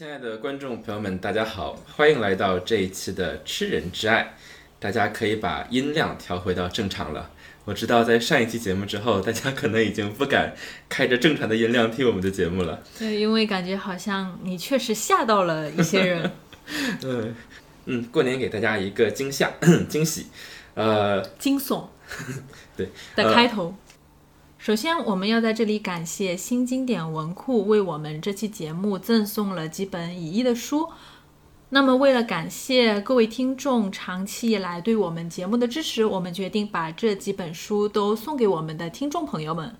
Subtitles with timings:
[0.00, 4.22] 亲爱的观众朋友们，大家好，欢迎来到这一期的《吃人之爱》。
[4.78, 7.30] 大家可以把音量调回到正常了。
[7.66, 10.54] 我知道在上一期节目之后，大家可能已经不敢
[10.88, 12.82] 开着正常的音量听我们的节目了。
[12.98, 16.30] 对，因为感觉好像你确实吓到了一些人。
[17.04, 17.34] 嗯
[17.84, 19.52] 嗯，过年给大家一个惊吓
[19.86, 20.28] 惊喜，
[20.72, 21.84] 呃，惊悚
[22.74, 23.74] 对的开头。
[24.60, 30.86] 首先，我们要在这里感谢新经典文库为我们这期节目赠送了几本已译的书。
[31.70, 39.74] 那么，为了感谢各位听众长期以来对我们节目的支持，我们决定把这几本书都送给我们的听众朋友们。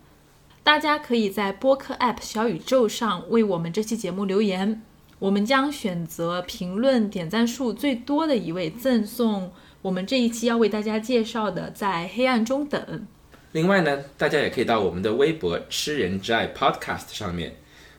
[0.62, 4.80] 大家可以在播客 App 小宇宙上为我们这期节目留言，
[5.18, 12.80] 我们将选择评论点赞数最多的一位赠送我们这一期要为大家介绍的《在黑暗中等》。
[13.52, 17.56] 另外呢，大家也可以到我们的微博“吃人之爱 Podcast” 上面。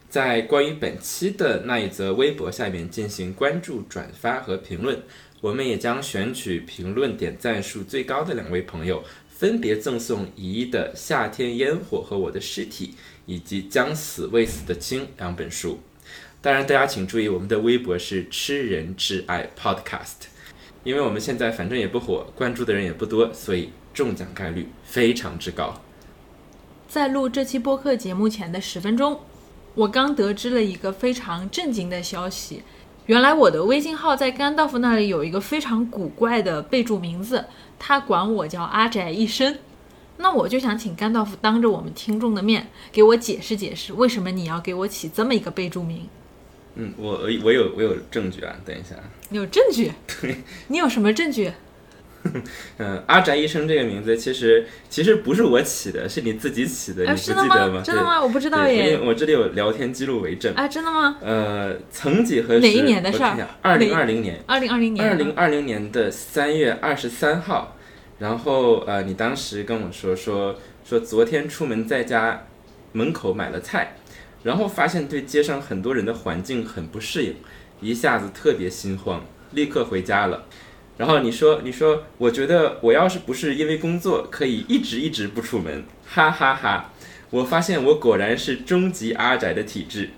[0.10, 5.02] 在关于本期的那一则微博下面进行关注、转发和评论，
[5.42, 12.88] 我们也将选取评论点赞数最高的两位朋友，分别赠送一的《夏天烟火和我的尸体》
[13.26, 15.80] 以及《将死未死的鲸》两本书。
[16.42, 20.28] 当然，大家请注意，我们的微博是“吃人挚爱 Podcast”，
[20.86, 25.82] 因为我们现在反正也不火，关注的人也不多，所以中奖概率非常之高。
[26.88, 29.20] 在录这期播客节目前的十分钟。
[29.74, 32.62] 我刚得知了一个非常震惊的消息，
[33.06, 37.46] 原来我的微信号在甘道夫那里有一个非常古怪的备注名字，
[37.80, 39.58] 他管我叫阿宅一生。
[40.18, 46.06] 那我就想请甘道夫当着我们听众的面给我解释解释，为什么你要给我起这么一个备注名？
[46.76, 48.98] 嗯，我我有我有证据啊，等一下，
[49.30, 49.94] 你有证据？
[50.22, 51.54] 对，你有什么证据？
[52.78, 57.82] 嗯，阿宅医生这个名字其实其实不是我起的，是你自己起的，你不记得吗？
[57.84, 58.22] 真的吗？
[58.22, 59.00] 我不知道耶。
[59.04, 60.54] 我这里有聊天记录为证。
[60.56, 61.18] 啊，真的吗？
[61.22, 62.60] 呃，曾几何时？
[62.62, 63.48] 哪一年的事儿？
[63.62, 64.40] 二零二零年。
[64.46, 65.10] 二零二零年。
[65.10, 67.76] 二零二零年的三月二十三号，
[68.20, 70.56] 然后呃，你当时跟我说说
[70.86, 72.46] 说昨天出门在家
[72.92, 73.96] 门口买了菜，
[74.44, 77.36] 然后发现对街上很多人的环境很不适应，
[77.82, 80.46] 一下子特别心慌，立刻回家了。
[81.02, 86.92] 然后你说，你说，我觉得我要是不是因为工作，可以一直一直不出门，哈哈哈！
[87.32, 90.12] 我发现我果然是终极阿宅的体质，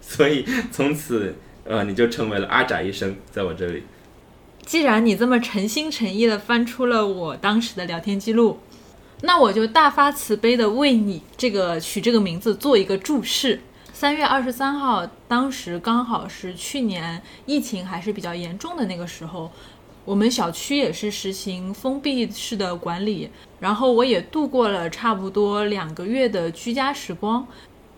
[0.00, 3.82] 所以从此，呃，你就成为了阿宅医生，在我这里。
[4.64, 8.60] 既然你这么诚心诚意的翻出了我当时的聊天记录，
[9.20, 13.60] 那我就大发慈悲的为你这个取这个名字做一个注释。
[13.92, 19.52] 三月二十三号，当时刚好是去年疫情还是比较严重的那个时候。
[20.06, 23.28] 我们小区也是实行封闭式的管理，
[23.58, 27.44] 然后我也度过了差不多两个月的居家时光。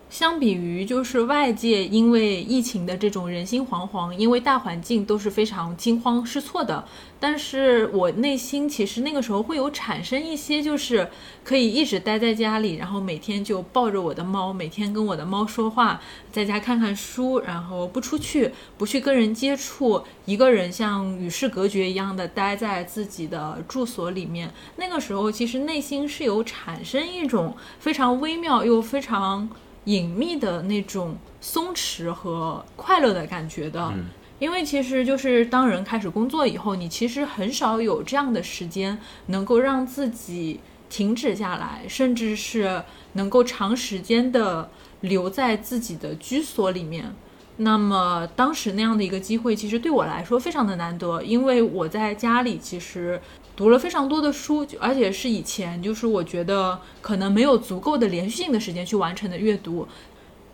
[0.09, 6.83] 相比于就是外界因为疫情的这种人心惶惶，因为大环境都是非常惊慌失措的，
[7.19, 11.07] 但是我内心其实那个时候会有产生一些，就是
[11.43, 24.51] 可以一直待在家里，然后每天就抱着我的猫，每天跟我的猫说话，在家看看书，然后不出去，不去跟人接触，一个人像与世隔绝一样的待在自己的住所里面。
[24.77, 29.47] 那个时候其实内心是有产生一种非常微妙又非常。
[29.89, 33.91] 隐秘的那种松弛和快乐的感觉的，
[34.37, 38.95] 因为其实就是当人开始工作以后，你其实很少有这样的时间
[39.25, 42.83] 能够让自己停止下来，甚至是
[43.13, 44.69] 能够长时间的
[45.01, 47.11] 留在自己的居所里面。
[47.57, 53.19] 那么当时那样的一个机会，其实对我来说非常的难得，因为我在家里其实。
[53.59, 59.85] 读了非常多的书，而且是以前就是我觉得可能没有足够的连续性的时间去完成的阅读，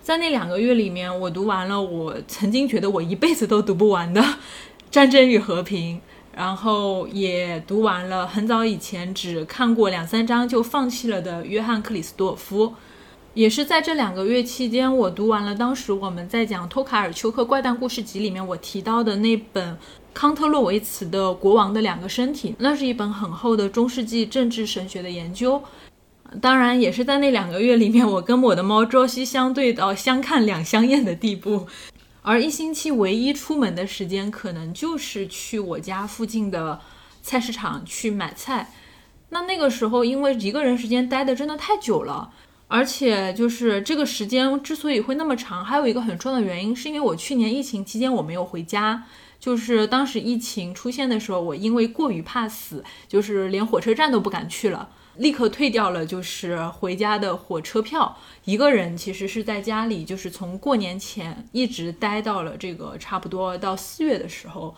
[0.01, 4.19] 在那两个月里面，我读完了我曾经觉得我一辈子都读不完的
[4.89, 5.97] 《战争与和平》，
[6.35, 12.73] 然后也读完了很早以前只看过两三章就放弃了的约翰克里斯多夫。
[13.35, 19.77] 也是在这两个月期间，我读完了当时我们在讲托卡尔丘克怪诞故事集里面我提到的那本。
[20.15, 25.61] 康特洛维茨的《国王的两个身体》，那是一本很厚的中世纪政治神学的研究。
[26.41, 31.67] 当然，也是在那两个月里面，我跟我的猫朝夕相对到相看两相厌的地步。
[32.21, 36.79] 而一星期唯一出门的时间，可能就是去我家附近的
[37.21, 38.71] 菜市场去买菜。
[39.31, 42.31] 那那个时候，因为一个人时间待的真的太久了，
[42.69, 49.03] 而且就是这个时间之所以会那么长，还有一个很重要的原因，是因为我去年疫情期间我没有回家。
[49.39, 54.89] 就是当时疫情出现的时候，我因为过于怕死，就是连火车站都不敢去了。
[55.17, 64.75] 立刻退掉了就是回家的火车票，一个人其实是在家里，就是从过年前一直待到了这个差不多到四月的时候。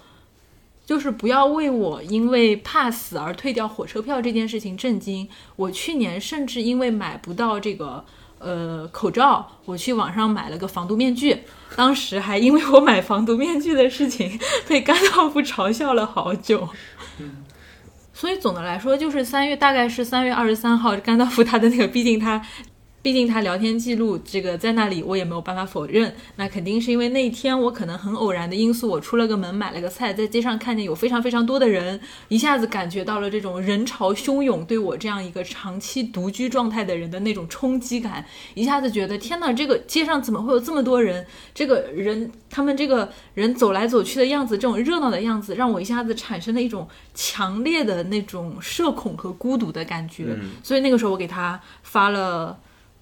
[0.85, 5.27] 就是不要为我因为怕死而退掉火车票这件事情震惊。
[5.57, 8.05] 我去年甚至因为买不到这个
[8.39, 11.43] 呃口罩，我去网上买了个防毒面具。
[11.75, 16.67] 当时还因为我买防毒面具的事情被甘道夫嘲笑了好久。
[18.13, 22.41] 所以总的来说，就是三月大概是三月二十三号，甘道夫他的那个，毕竟他。
[22.99, 26.13] 毕竟他聊天记录这个在那里，我也没有办法否认。
[26.35, 31.97] 那肯定是因为那一天我可能很偶然的因素，我出了个门买了个菜，在街上看见有非常非常多的人，
[32.27, 41.25] 一下子感觉到了这种人潮汹涌对我这样一个长期独居状态的人的那种冲击感，一下子觉得天哪，这个街上怎么会有这么多人？
[41.53, 50.37] 这个人他们这个人走来走去的样子，这种热闹的样子，让我一下子产生了一种强烈的那种社恐和孤独的感觉。
[50.61, 52.59] 所以那个时候我给他发了。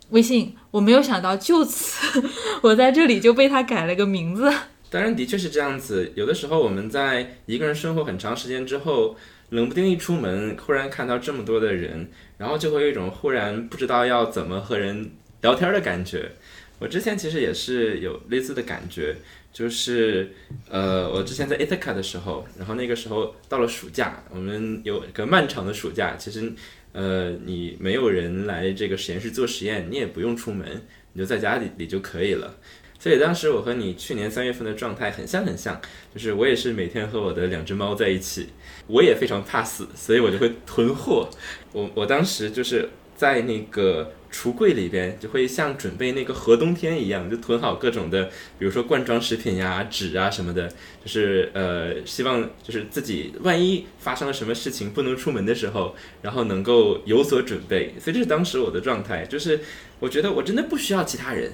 [0.10, 2.24] 微信，我没有想到就此，
[2.62, 4.52] 我在这里就被他改了个名字。
[4.92, 6.14] 当然，的确是这样子。
[6.16, 9.18] 有的时候，我们在一个人生活很长时间之后，
[9.50, 15.12] 冷不丁一出门，忽然看到这么多的人，然后就会有一种忽然不知道要怎么和人
[15.42, 16.32] 聊天的感觉。
[16.80, 19.16] 我之前其实也是有类似的感觉，
[19.52, 20.32] 就是
[20.70, 26.54] 呃，我之前在 Ithaca 的时候，然后那个时候到了暑假，我们有一个漫长的暑假，其实。
[26.96, 30.82] 呃，你没有人来这个实验室做实验，你也不用出门，
[31.12, 32.58] 你就在家里里就可以了。
[32.98, 35.80] 所以当时我和你去年三月份的状态很像很像，
[36.14, 38.48] 就是我也是每天和我的两只猫在一起，
[38.88, 41.30] 我也非常怕死，所以我就会囤货。
[41.74, 44.12] 我我当时就是在那个。
[44.36, 48.26] 橱柜里边就会像准备那个核冬天一样，就囤好各种的，
[48.60, 50.68] 比如说罐装食品呀、纸啊什么的，
[51.02, 57.94] 就是呃，希望就是自己万一发生了什么事情不能出门的时候，然后能够有所准备。
[57.98, 59.62] 所以这是当时我的状态，就是
[60.02, 61.54] 我觉得我真的不需要其他人，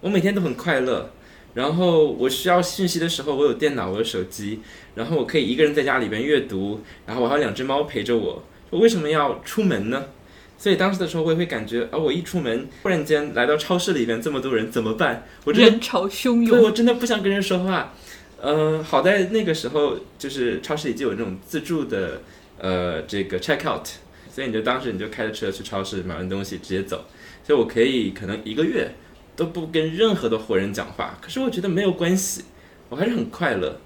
[0.00, 1.12] 我每天都很快乐。
[1.54, 4.58] 然后我需要信息的时候，我有电脑，我有手机，
[4.96, 8.42] 然后我可以一个人在家里边阅读，然后我还有两只猫陪着我。
[8.70, 10.06] 我为什么要出门呢？
[10.58, 15.24] 所以当时的时候，我也会感觉，啊，我一出门，忽然间来到超市里边这么多人，怎么办？
[15.44, 17.92] 我人潮汹涌，对我真的不想跟人说话。
[18.40, 22.22] 嗯，好在那个时候，就是超市里就有那种自助的，
[22.58, 23.86] 呃，这个 check out，
[24.30, 27.04] 所以你就当时你就开着车去超市买完东西直接走。
[27.44, 28.90] 所以我可以可能一个月
[29.36, 32.44] 都不跟任何的活人讲话，可是我觉得没有关系，
[32.88, 33.78] 我还是很快乐。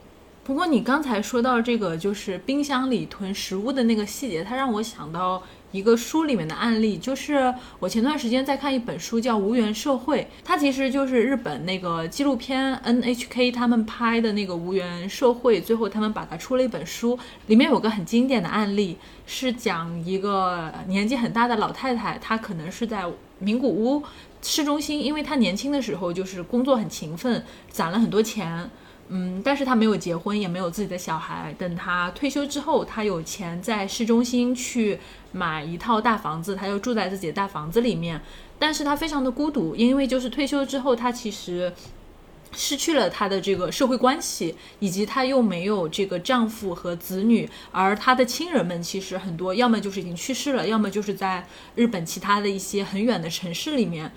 [0.44, 5.42] 不过你刚才说到这个，就是冰箱里囤食物的那个细节，它让我想到。
[5.72, 18.96] 一个书里面的案例，就是我前段时间在看一本书，叫《无缘社会》，它其实就是日本那个纪录片 NHK 他们拍的那个《无缘社会》，最后他们把它出了一本书，里面有个很经典的案例，
[19.26, 23.04] 是讲一个年纪很大的老太太，她可能是在
[23.38, 24.02] 名古屋
[24.42, 28.68] 市中心，因为她年轻的时候就是工作很勤奋，攒了很多钱。
[29.12, 31.52] 嗯，但是他没有结婚，也没有自己的小孩。
[31.58, 35.00] 等他退休之后，他有钱在市中心去
[35.32, 38.20] 买一套大房子，他就住在自己的大房子里面。
[38.58, 41.72] 但是他非常的孤独，因为就是退休之后，他其实
[42.52, 54.10] 失去了她的这个社会关系，以及她又没有这个丈夫和子女，而她的亲人们其实很多，要么就是已经去世了，要么就是在日本其他的一些很远的城市里面。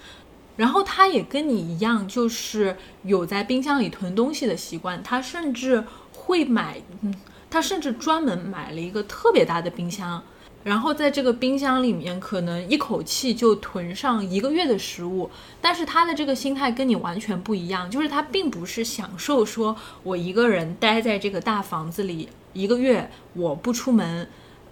[0.58, 5.02] 然后他也跟你一样，就是有在冰箱里囤东西的习惯。
[5.02, 7.14] 他甚至会买，嗯，
[7.50, 10.24] 他甚至专门买了一个特别大的冰箱，
[10.64, 15.30] 然后在这个冰箱里面，可能一口气就囤上一个月的食物。
[15.62, 24.28] 但是他的这个心态跟你完全不一样，就是他并不是享受说我一个人待在这个大房子里一个月，我不出门。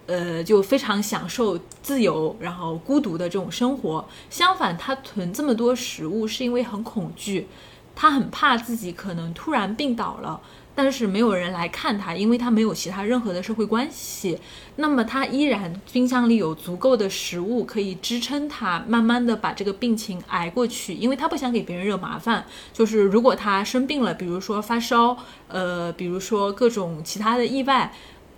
[0.06, 4.04] 呃，就非常享受自由，然后孤独的这种生活。
[4.28, 7.46] 相反，他囤这么多食物是因为很恐惧，
[7.94, 10.40] 他很怕自己可能突然病倒了，
[10.74, 14.38] 但是没有人来看他，因为他没有其他任何的社会关系。
[14.76, 22.44] 那么他依然冰箱里有足够的食物可以支撑他慢慢的把这个病情挨过去，因为他不想给别人惹麻烦。
[22.72, 25.16] 就是如果他生病了，比如说发烧，
[25.48, 27.92] 呃，比如说各种其他的意外。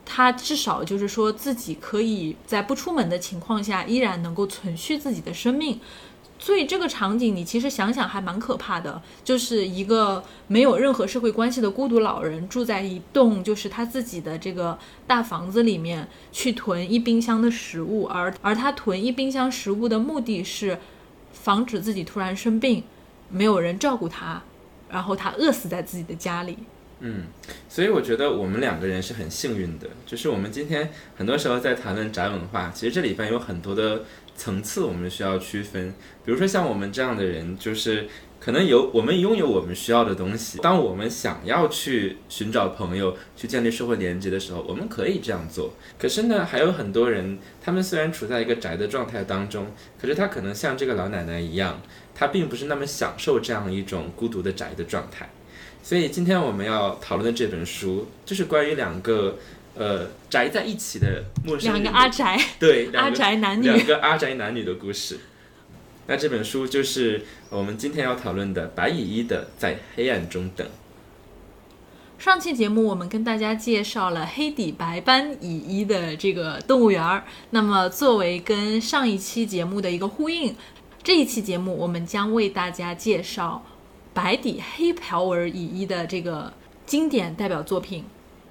[0.06, 5.80] 他至少就是说自己可以在不出门的情况下，依然能够存续自己的生命，
[6.44, 20.78] 所以这个场景你其实想想还蛮可怕的，就是一个没有任何社会关系的孤独老人住在一栋就是他自己的这个大房子里面，去囤一冰箱的食物，而而他囤一冰箱食物的目的是
[21.32, 22.84] 防止自己突然生病，
[23.30, 24.42] 没有人照顾他，
[24.90, 26.58] 然后他饿死在自己的家里。
[27.00, 27.24] 嗯，
[27.68, 34.04] 所以我觉得我们两个人是很幸运的，就是我们今天很多时候在谈论宅文化，其实这里边有很多的
[34.36, 35.92] 层次我们需要区分。
[36.24, 38.08] 比如说像我们这样的人，就是
[38.40, 45.74] 可能有我们拥有我们需要的东西，当我们想要去寻找朋友、去建立社会连接的时候，我们可以这样做。
[45.98, 49.66] 可是呢，还有很多人，他们虽然处在一个宅的状态当中，
[50.00, 51.82] 可是他可能像这个老奶奶一样，
[52.14, 55.28] 他并不是那么享受这样一种孤独的宅的状态。
[55.84, 59.36] 所以今天我们要讨论的这本书，就是关于两个
[59.76, 65.20] 呃宅在一起的陌生两个阿宅，对 阿宅男女，两个阿宅男女的故事。
[66.06, 70.66] 那这本书就是我们今天要讨论的白蚁一的《在黑暗中等》。
[72.18, 80.56] 上期节目我们跟大家介绍了黑底白斑蚁一的这个动物园儿，那么作为跟上一期节目的一个呼应，
[81.02, 83.62] 这一期节目我们将为大家介绍
[84.14, 86.50] 白底黑条纹蚁一的这个
[86.86, 88.02] 经典代表作品《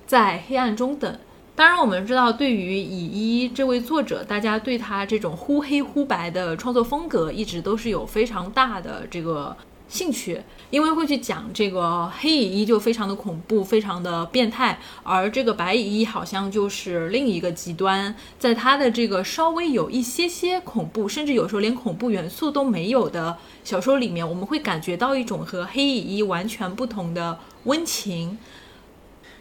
[0.06, 1.12] 在黑暗中等》。
[1.56, 9.56] 当然，我们知道，对于以一这位作者，大家对他这种忽黑忽白的创作风格，一直都是有非常大的这个
[9.88, 10.42] 兴趣，
[10.74, 28.40] 因为会去讲这个黑蚁一就非常的恐怖，非常的变态，而这个白蚁一好像就是另一个极端，在它的这个稍微有一些些恐怖，甚至有时候连恐怖元素都没有的小说里面，我们会感觉到一种和黑蚁一完全不同的温情。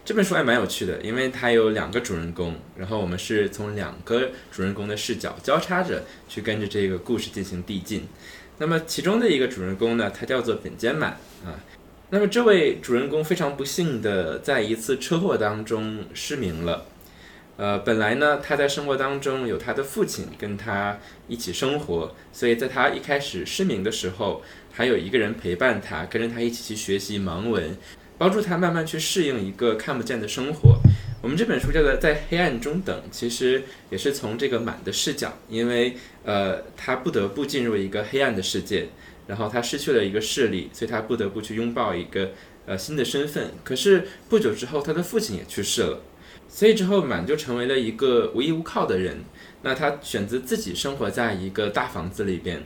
[0.05, 8.07] 这本书还蛮有趣的，因为它有两个主人公，然后我们是从两个主人公的视角交叉着去跟着这个故事进行递进。
[8.63, 11.59] 那么其中的一个主人公呢，他叫做本间满啊。
[12.11, 16.87] 那么这位主人公非常不幸的在一次车祸当中失明了。
[17.57, 27.77] 呃，本来呢他在生活当中有他的父亲跟他一起生活，所以在他一开始失明的时候，还有一个人陪伴他，跟着他一起去学习盲文。
[28.17, 30.79] 帮助他慢慢去适应一个看不见的生活。
[31.23, 38.89] 我们这本书叫做《在黑暗中等》，其实也是从这个满的视角，因为呃，他不得不进入一个黑暗的世界，
[39.29, 42.33] 然后他失去了一个视力，所以他不得不去拥抱一个
[42.67, 43.53] 呃新的身份。
[43.63, 46.01] 可是不久之后，他的父亲也去世了，
[46.49, 49.19] 所以之后满就成为了一个无依无靠的人。
[49.63, 52.65] 那他选择自己生活在一个大房子里边。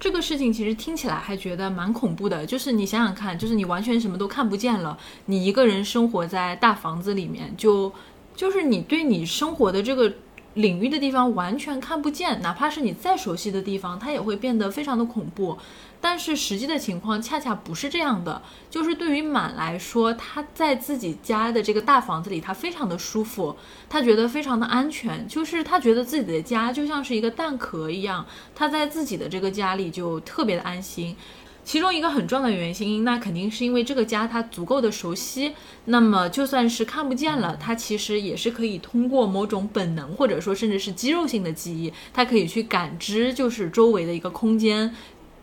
[0.00, 7.92] 这个事情其实听起来还觉得蛮恐怖的，就是你想想看，就是你完全什么都看不见了，你一个人生活在大房子里面，就
[8.34, 10.10] 就是你对你生活的这个
[10.54, 15.58] 领域的地方完全看不见，哪怕是你再熟悉的地方，它也会变得非常的恐怖。
[16.02, 18.40] 但是实际的情况恰恰不是这样的，
[18.70, 23.54] 就是对于满来说，他在自己家的这个大房子里，他非常的舒服，
[23.88, 31.14] 他觉得非常的安全，就是他觉得自己的家就像是一个蛋壳一样，他在自己的这个家里就特别的安心。
[31.62, 35.52] 其中一个很重要的原因，那肯定是因为这个家他足够的熟悉，
[35.84, 44.92] 那么就算是看不见了，他其实也是可以通过某种本能，或者说甚至是肌肉性的记忆，他可以去感知就是周围的一个空间。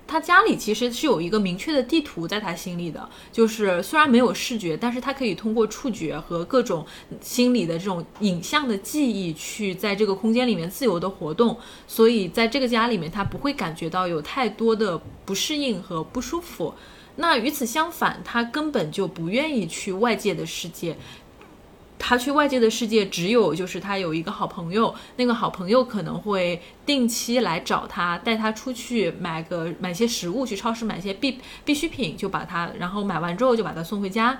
[0.07, 6.85] 他家里其实是有一个明确的地图在他心里的，就是虽然没有视觉，但是他可以通过触觉和各种
[7.21, 11.57] 心理的这种影像的记忆，去在这个空间里面自由的活动。
[11.85, 16.73] 所以在这个家里面，他不会感觉到有太多的不适应和不舒服。
[17.19, 20.95] 那与此相反，他根本就不愿意去外界的世界。
[21.99, 34.39] 他去外界的世界，只有就是他有一个好朋友，那个好朋友可能会定期来找他，带他出去买个买些食物，去超市买些必必需品，就把他，然后买完之后就把他送回家。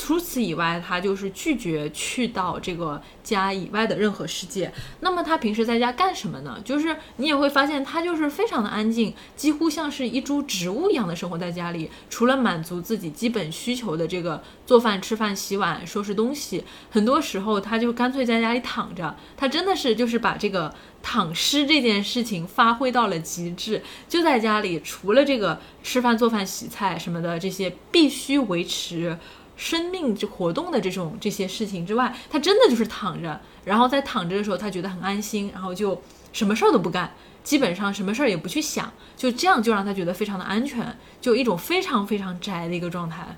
[0.00, 4.72] 除此以外，他就是拒绝去到这个家以外的任何世界。
[5.00, 6.56] 那么他平时在家干什么呢？
[6.64, 11.90] 就是你也会发现，他就是非常的安静，几乎像是一株植物一样的生活在家里。
[12.08, 19.16] 除了满足自己基本需求的这个做饭、吃饭、洗碗、收拾东西，很多时候他就干脆在家里躺着。
[19.36, 29.18] 他真的是就是把这个躺尸这件事情发挥到了极致，就在家里，除了这个吃饭、做饭、洗菜什么的这些必须维持。
[29.58, 36.00] 生命活动的这种这些事情之外，他真的就是躺着，然后在躺着的时候，他觉得很安心，然后就
[36.32, 37.12] 什么事儿都不干，
[37.42, 43.36] 基本上什么事儿也不去想，就这样就让他觉得非常的安全，就一种非常非常宅的一个状态。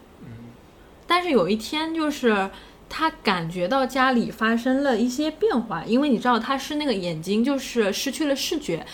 [1.07, 2.51] 但是有一天，就是
[2.89, 8.87] 他感觉到家里发生了一些变化，因为你知道他是那个眼睛就是失去了视觉，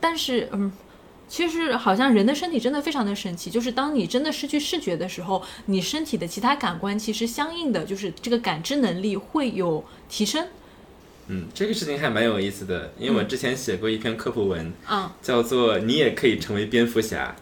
[0.00, 0.72] 但是嗯。
[1.32, 10.46] 其实好像人的身体真的非常的神奇，就是当你真的失去视觉的时候，你身体的其他感官其实相应的就是这个感知能力会有提升。
[11.28, 17.34] 嗯，这个事情还蛮有意思的，因为我之前写过一篇科普文，嗯，叫做“你也可以成为蝙蝠侠”。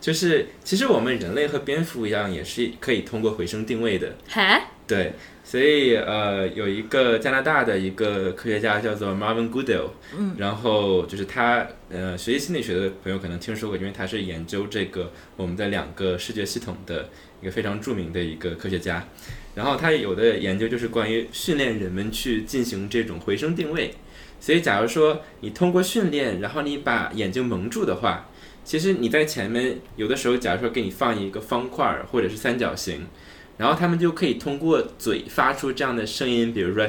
[0.00, 4.16] 就是其实我们人类和蝙蝠一样，也是可以通过回声定位的。
[4.26, 5.12] 嗨，对，
[5.42, 17.08] 所以呃，有一个加拿大的一个科学家叫做 Marvin Goodell，嗯，然后就是他呃，学习心理学的朋友可能听说过，因为他是研究这个我们的两个视觉系统的
[17.40, 19.08] 一个非常著名的一个科学家。
[19.54, 23.94] 然后他有的研究就是关于训练人们去进行这种回声定位。
[24.40, 28.28] 所以，假如说你通过训练，然后你把眼睛蒙住的话，
[28.62, 33.06] 其实你在前面有的时候，假如说给你放一个方块或者是三角形，
[33.56, 36.88] 然后他们就可以通过嘴发出这样的声音，比如说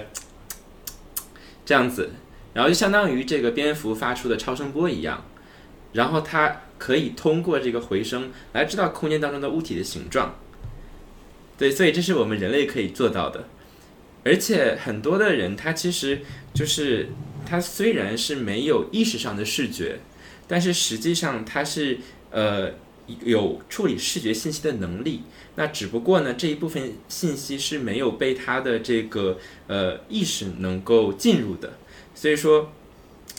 [1.65, 2.12] 这样子，
[2.53, 5.25] 然后就相当于这个蝙蝠发出的超声波一样，
[5.93, 10.38] 然后它可以通过这个回声来知道空间当中的物体的形状。
[11.57, 13.48] 对，所以这是我们人类可以做到的，
[14.24, 16.22] 而且很多的人他其实
[16.53, 17.10] 就是。
[17.48, 20.00] 他虽然是没有意识上的视觉，
[20.48, 22.00] 但是实际上他是
[22.31, 22.72] 呃
[23.24, 25.22] 有处理视觉信息的能力。
[25.55, 31.74] 那只不过呢，这一部分信息是没有被他的这个呃意识能够进入的。
[32.13, 32.71] 所以说。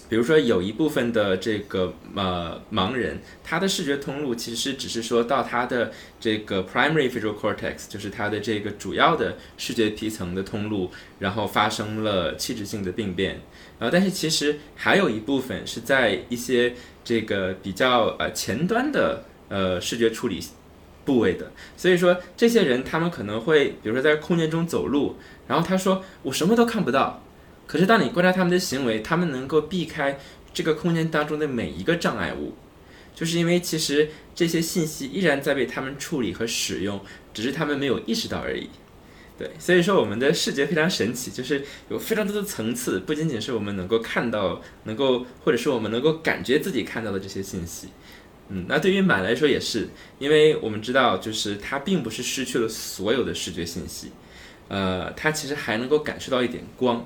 [0.08, 13.40] 比如说，有一部分的这个呃盲人，他的视觉通路其实只是说到他的这个 primary visual cortex，就是他的这个主要的视觉皮层的通路，然后发生了器质性的病变。
[13.80, 20.40] 然后，但是其实还有一部分是在一些这个比较呃前端的呃视觉处理
[21.06, 21.50] 部位的。
[21.78, 25.16] 所以说，这些人他们可能会，比如说在空间中走路，
[25.48, 27.22] 然后他说我什么都看不到。
[27.66, 30.18] 可是，当你观察他们的行为，他们能够避开
[30.52, 32.54] 这个空间当中的每一个障碍物，
[33.14, 37.00] 就是因为其实这些信息依然在被他们处理和使用，
[37.34, 38.68] 只是他们没有意识到而已。
[39.36, 47.88] 对，所以说我们的视觉非常神奇，就是有非常多的层次，不仅仅是我们能够看到，能够或者是我们能够感觉自己看到的这些信息。
[48.48, 49.88] 嗯，那对于马来说也是，
[50.18, 54.12] 因为我们知道，就是它并不是失去了所有的视觉信息，
[54.68, 57.04] 呃，它其实还能够感受到一点光。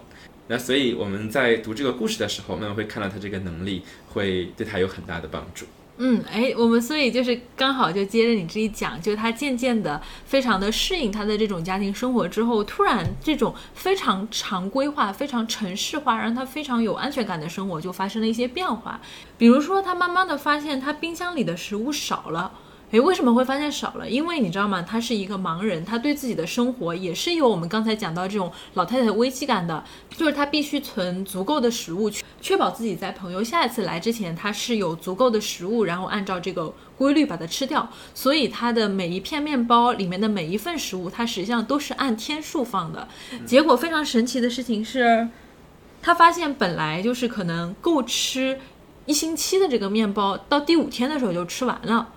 [0.49, 5.65] 那所以我们在读这个故事的时候，慢慢会看到它这个能力会对它有很大的帮助。
[6.03, 18.99] 嗯，哎，我们所以就是刚好就接着你这一讲，就他渐渐的非常的适应他的这种家庭生活之后，突然这种非常常规化、非常城市化，让他非常有安全感的生活就发生了一些变化。
[19.37, 22.51] 比如说，他慢慢的发现他冰箱里的食物少了。
[22.93, 24.11] 诶，为什么会发现少了？
[24.11, 24.83] 因为你知道吗？
[24.83, 29.85] 他是一个盲人，他对自己的生活也是有我们刚才讲到这种老太太的危机感的，
[30.17, 37.89] 就是他必须存足够的食物，确保自己在朋友下一次来之前，他是有足够的食物，然后按照这个规律把它吃掉。
[38.13, 43.07] 所以他的每一片面包里面的每一份食物，它实际上都是按天数放的。
[43.47, 45.29] 结果非常神奇的事情是，
[46.03, 48.59] 他发现本来就是可能够吃
[49.07, 52.15] 一星期的这个面包，到第五天的时候就吃完了。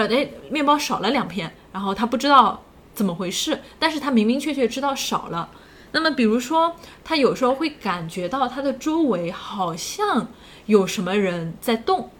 [0.00, 5.48] 说，哎，面包少了两片，然后他不知道怎么回事，但是他明明确确知道少了。
[5.92, 10.26] 那么，比如说，他有时候会感觉到他的周围好像
[10.66, 12.10] 有什么人在动，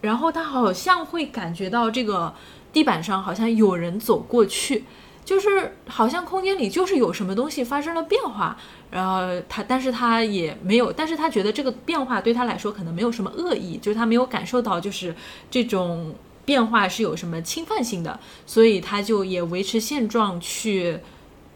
[0.00, 2.34] 然后他好像会感觉到这个
[2.72, 4.84] 地板上好像有人走过去，
[5.24, 8.56] 就是好像空间里就是有什么东西发生了变化。
[8.90, 15.14] 然后他，但是他也没有，但是他觉得这个变化对他来说可能没有什么恶意，就是他没有感受到就是
[15.48, 16.12] 这种。
[16.50, 20.98] 变化是有什么侵犯性的，所以他就也维持现状去，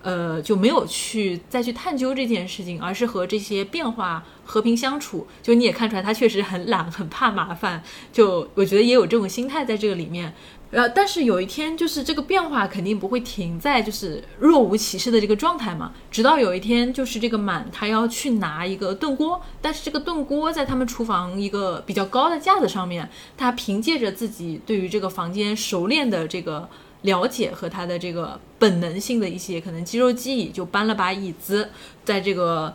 [0.03, 5.27] 呃，就没有去再去探究这件事情，而是和这些变化和平相处。
[5.43, 7.83] 就你也看出来，他确实很懒，很怕麻烦。
[8.13, 10.33] 就我觉得也有这种心态在这个里面。
[10.75, 15.93] 呃，但是有一天，就是这个变化肯定不会停在就是若无其事的这个状态嘛。
[16.11, 26.69] 直到有一天，就是这个满他要去拿一个炖锅，但是这个炖锅在他们厨房一个比较高的架子上面，他凭借着自己对于这个房间熟练的这个
[27.03, 31.71] 了解和他的这个本能性的一些可能肌肉记忆，就搬了把椅子，
[32.05, 32.75] 在这个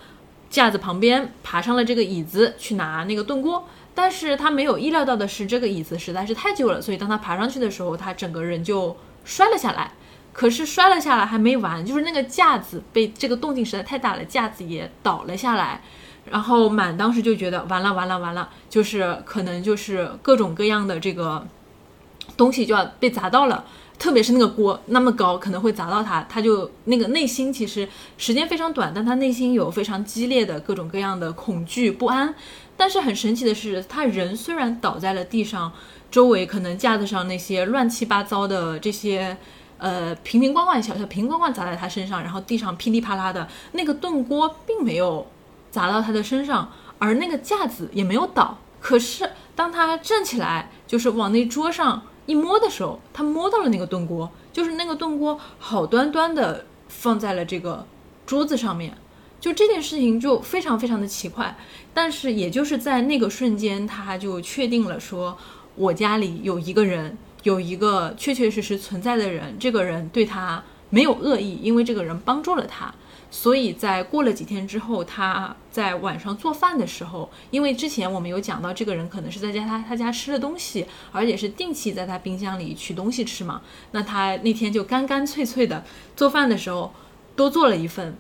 [0.49, 3.67] 架子旁边爬上了这个椅子去拿那个炖锅。
[4.01, 9.91] 但是他没有意料到的是，这个椅子实在是太旧了，所以当他爬上去的时候，他整个人就摔了下来。
[10.31, 15.81] 可是摔了下来还没完，就是那个架子被这个动静实在太大了，架子也倒了下来。
[16.31, 21.45] 然后满当时就觉得完了完了完了，就是可能就是各种各样的这个
[22.38, 23.65] 东西就要被砸到了，
[23.97, 26.25] 特别是那个锅那么高，可能会砸到他。
[26.29, 27.85] 他就那个内心其实
[28.17, 32.33] 时间非常短，但他内心有非常激烈的各种各样的恐惧不安。
[32.79, 35.69] 但是很神奇的是，他人虽然倒在了地上，
[36.09, 39.35] 周围可能架子上那些乱七八糟的这些，
[39.77, 45.27] 呃，瓶瓶罐罐、小小瓶罐罐砸在他身上，然后地上噼里啪啦的，那个炖锅并没有
[45.69, 48.57] 砸到他的身上，而那个架子也没有倒。
[48.79, 57.85] 可是当他站起来，就是往那桌上一摸的时候，他摸到了那个炖锅，就是那个炖锅好端端的放在了这个
[58.25, 58.97] 桌子上面，
[59.39, 61.56] 就这件事情就非常非常的奇怪。
[61.93, 65.38] 但是也就是在那个瞬间，他就确定了说，
[65.75, 72.93] 我家里有一个人，有一个确确实实存在的人，这个人对他没有恶意，因为这个人帮助了他。
[73.32, 83.62] 所以在过了几天之后，他在晚上做饭的时候，因为之前我们有讲到，这个人可能是在家他他家吃了东西，而且是定期在他冰箱里取东西吃嘛。
[83.91, 85.84] 那他那天就干干脆脆的
[86.15, 86.91] 做饭的时候，
[87.36, 88.15] 多做了一份，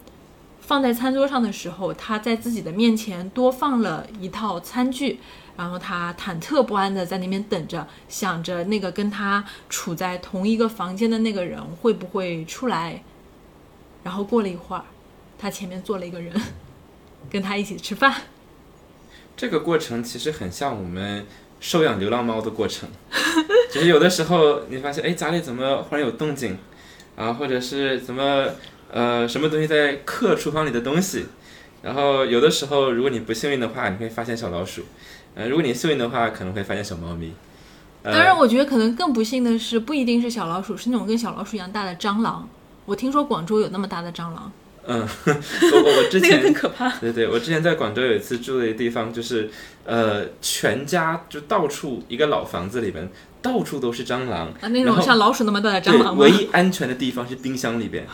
[0.69, 5.19] 放在餐桌上的时候，他在自己的面前多放了一套餐具，
[5.57, 13.01] 然后他忐忑不安的在那边等着，想着那个跟他处在同一个房间的那个人会不会出来。
[14.03, 14.83] 然后过了一会儿。
[15.41, 16.39] 他前面坐了一个人，
[17.31, 18.13] 跟他一起吃饭。
[19.37, 21.25] 这个过程其实很像我们
[21.61, 22.89] 收养流浪猫的过程，
[23.71, 26.57] 就是有的时候你发现，哎，家里怎么忽然有动静，
[27.15, 28.49] 啊，或者是怎么
[28.91, 31.25] 呃什么东西在克厨房里的东西，
[31.81, 34.83] 然后有的时候如果你不幸运的话，你会发现小老鼠，
[35.35, 37.33] 呃，如果你幸运的话，可能会发现小猫咪。
[38.01, 42.47] 当然，我觉得可能更不幸的是，不一定是小老鼠，是那种跟小老鼠一样大的蟑螂。
[42.85, 44.51] 我听说广州有那么大的蟑螂。
[44.87, 46.89] 嗯， 我我我之前更可怕。
[46.97, 49.49] 对对，我之前在广州有一次住的地方，就是
[49.85, 53.07] 呃，全家就到处一个老房子里边，
[53.41, 56.21] 到处都是蟑螂啊，那种像老鼠那么大的蟑螂吗？
[56.23, 58.05] 唯一安全的地方是冰箱里边，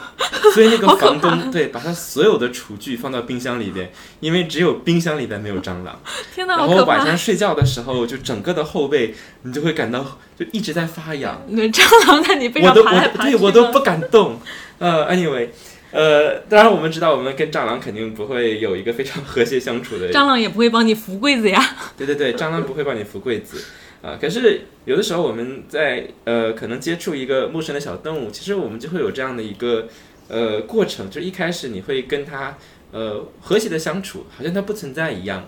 [0.53, 5.97] 所以那个房东对把他所有的厨具放到冰箱里边，因为只有冰箱里边没有蟑螂。
[6.35, 11.41] 天哪，然后晚上睡觉的时候，就整个的后背你就会感到就一直在发痒。
[11.49, 14.41] 那蟑螂在你背上爬来爬去，对我都不敢动。
[14.79, 15.47] 呃，anyway。
[15.95, 20.11] 呃，当然我们知道，我们跟蟑螂肯定不会有一个非常和谐相处的。
[20.11, 21.57] 蟑螂也不会帮你扶柜子呀。
[21.97, 23.63] 对对对，蟑螂不会帮你扶柜子
[24.01, 24.17] 啊。
[24.19, 29.87] 可是有的时候我们在呃可能接触一个陌生的小动物，其实我们就会有这样的一个
[30.27, 32.57] 呃过程，就一开始你会跟它
[32.91, 35.47] 呃和谐的相处，好像它不存在一样。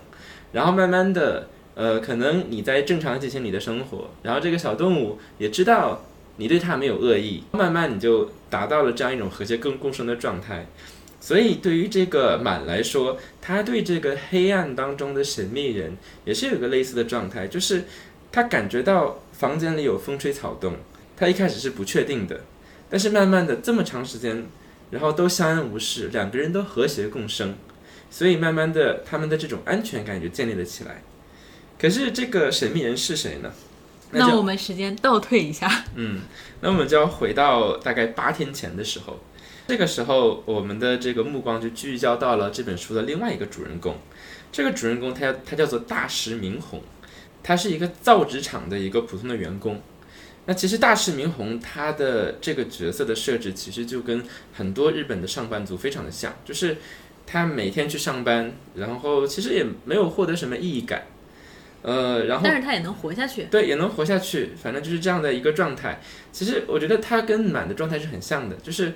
[0.54, 6.06] 然后慢慢的呃，可能你在正常进行你的生活，然后这个小动物也知道。
[6.38, 10.66] 你对他没有恶意，慢慢你就达到了这样一种和谐共共生的状态。
[11.20, 17.84] 所以对于这个满来说，他对这个黑暗当中的神秘人也是有个类似的状态，就是
[18.32, 20.78] 他感觉到房间里有风吹草动，
[21.18, 22.42] 他一开始是不确定的，
[22.90, 24.46] 但是慢慢的这么长时间，
[24.92, 27.56] 然后都相安无事，两个人都和谐共生，
[28.10, 31.02] 所以慢慢的他们的这种安全感就建立了起来。
[31.78, 33.52] 可是这个神秘人是谁呢？
[34.12, 36.22] 那我们时间倒退一下，嗯，
[36.62, 39.20] 那我们就要回到大概八天前的时候，
[39.68, 43.98] 这个时候我们的这个目光就聚焦到了这本书的另外一个主人公，
[44.52, 46.82] 这个主人公他他叫做大石明宏，
[47.44, 49.82] 他是一个造纸厂的一个普通的员工。
[50.46, 56.78] 那其实大石明宏他的这个角色的设置其实就跟很多日本的上班族非常的像，就是
[57.26, 61.06] 他每天去上班，然后其实也没有获得什么意义感。
[61.84, 66.02] 呃，然后，但是他也能活下去，对，也能活下去，反正就是这样的一个状态。
[66.32, 68.94] 其实我觉得他跟满的状态是很像的，就是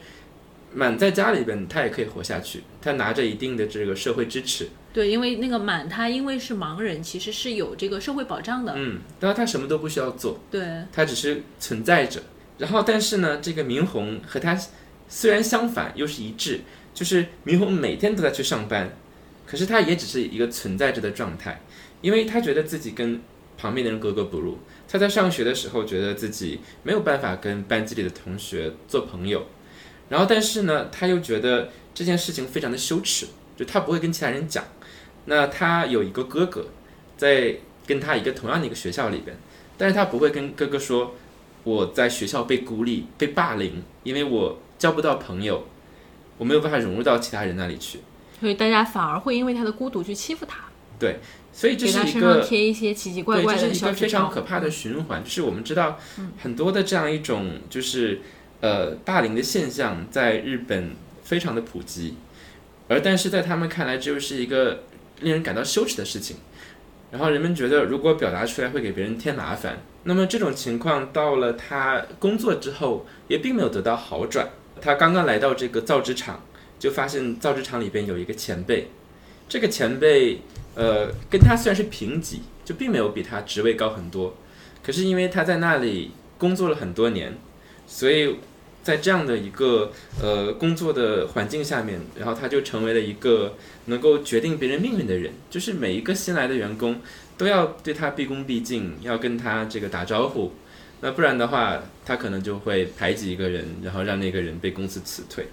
[0.73, 4.67] 满在家里边他也可以活下去，他拿着一定的这个社会支持。
[4.91, 8.73] 对，因为那个满他因为是盲人，其实是有这个社会保障的。
[8.75, 12.21] 嗯，但是他什么都不需要做，对，他只是存在着。
[12.57, 14.59] 然后，但是呢，这个明红和他
[15.07, 16.59] 虽然相反，又是一致，
[16.93, 18.91] 就是明红每天都在去上班，
[19.47, 21.61] 可是他也只是一个存在着的状态。
[22.01, 23.21] 因为他觉得自己跟
[23.57, 29.45] 旁边的人格格不入，他在上学的时候觉得自己没有办法跟班级里的同学做朋友，
[30.09, 34.63] 然后但是呢，他又觉得这件事情非常的羞耻，就他不会跟其他人讲。
[35.25, 36.65] 那他有一个哥哥，
[37.15, 39.37] 在跟他一个同样的一个学校里边，
[39.77, 41.13] 但是他不会跟哥哥说
[41.63, 45.67] 我在学校被孤立、被霸凌，因为我交不到朋友，
[46.39, 47.99] 我没有办法融入到其他人那里去，
[48.39, 50.63] 所以大家反而会因为他的孤独去欺负他。
[50.97, 51.19] 对。
[51.53, 55.23] 所以这是一个贴一些奇奇怪怪的，这是一个非常可怕的循环。
[55.23, 55.99] 就是我们知道
[56.41, 58.21] 很多的这样一种就是
[58.61, 62.15] 呃霸凌的现象，在日本非常的普及，
[62.87, 64.83] 而但是在他们看来，这就是一个
[65.21, 66.37] 令人感到羞耻的事情。
[67.11, 69.81] 然后人们觉得，如果表达出来会给别人添麻烦。
[70.03, 74.49] 那么这种情况到了他工作之后，也并没有得到好转。
[74.79, 76.41] 他刚刚来到这个造纸厂，
[76.79, 78.89] 就发现造纸厂里边有一个前辈，
[79.51, 80.39] 这个前辈。
[80.73, 84.37] 呃，跟他虽然是平级，就并没有比他职位高很多，
[84.81, 87.37] 可是因为他在那里工作了很多年，
[87.85, 88.37] 所以
[88.81, 95.33] 在这样的一个呃工作的环境下面，然后他就成为了一个能够决定别人命运的人。
[95.49, 97.01] 就是每一个新来的员工
[97.37, 100.53] 都要对他毕恭毕敬，要跟他这个打招呼，
[101.01, 105.47] 那不然的话，他可能就会排挤一个人，然后让那个人被公司辞退。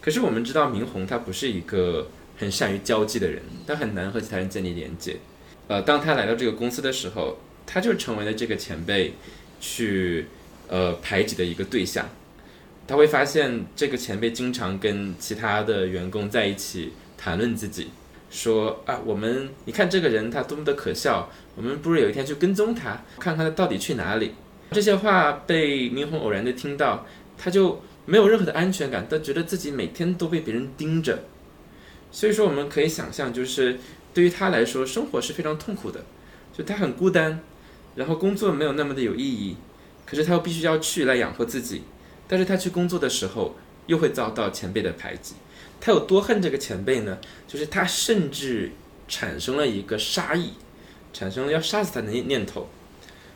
[0.00, 2.08] 可是我们知道，明红他不是一个
[2.40, 5.18] 很善于交际的人，他很难和其他人建立连接。
[5.68, 9.12] 呃，当他来到这个公司的时候，他就成为了这个前辈
[9.60, 10.24] 去
[10.68, 12.08] 呃排挤的一个对象。
[12.88, 17.88] 他会发现这个前辈经常跟其他的员工在一起谈论自己，
[18.30, 24.32] 说啊，我们你看这个人他多么的可笑，我们不如有一天去跟踪他，看看他到底去哪里。
[24.72, 31.24] 这些话被明红偶然的听到，他就没有任何的安全感，他觉得自己每天都被别人盯着。
[32.10, 33.78] 所以说，我们可以想象，就是
[34.12, 36.04] 对于他来说，生活是非常痛苦的，
[36.52, 37.40] 就他很孤单，
[37.94, 39.56] 然后工作没有那么的有意义，
[40.06, 41.82] 可是他又必须要去来养活自己。
[42.26, 45.34] 但是他去工作的时候，又会遭到前辈的排挤。
[45.80, 47.18] 他有多恨这个前辈呢？
[47.48, 48.70] 就是他甚至
[49.08, 50.52] 产生了一个杀意，
[51.12, 52.68] 产生了要杀死他的念念头。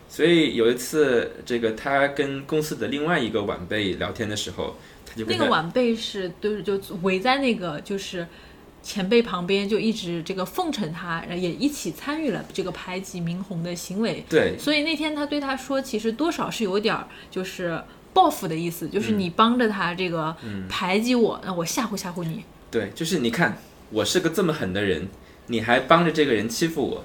[0.09, 8.25] 所以有一次，这个他跟公司的另外一个晚辈聊天的时候，他就那个晚辈是都是就围在那个就是
[8.85, 14.23] 前辈旁边，就一直这个奉承他，也一起参与了这个排挤明红的行为。
[14.29, 20.37] 对，所以那天他对他说，其实多少是有点儿就是报复的意思，就是你帮着他这个
[20.69, 22.45] 排挤我，那我吓唬吓唬你。
[22.71, 23.57] 对，就是你看
[23.91, 25.09] 我是个这么狠的人，
[25.47, 27.05] 你还帮着这个人欺负我，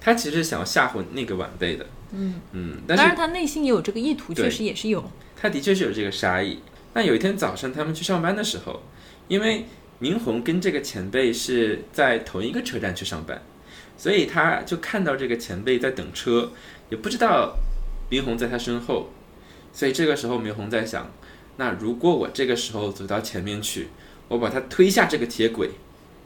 [0.00, 1.86] 他其实想要吓唬那个晚辈的。
[2.12, 5.04] 嗯嗯，但是当然他内心也有这个意图，确实也是有。
[5.34, 6.60] 他的确是有这个杀意。
[6.94, 8.80] 那有一天早上他们去上班的时候，
[9.28, 9.66] 因为
[9.98, 13.40] 明红跟这个前辈是在同一个车站去上班，
[13.96, 16.52] 所以他就看到这个前辈在等车，
[16.90, 17.56] 也不知道
[18.10, 19.10] 明红在他身后，
[19.72, 21.10] 所以这个时候明红在想，
[21.56, 23.88] 那如果我这个时候走到前面去，
[24.28, 25.70] 我把他推下这个铁轨，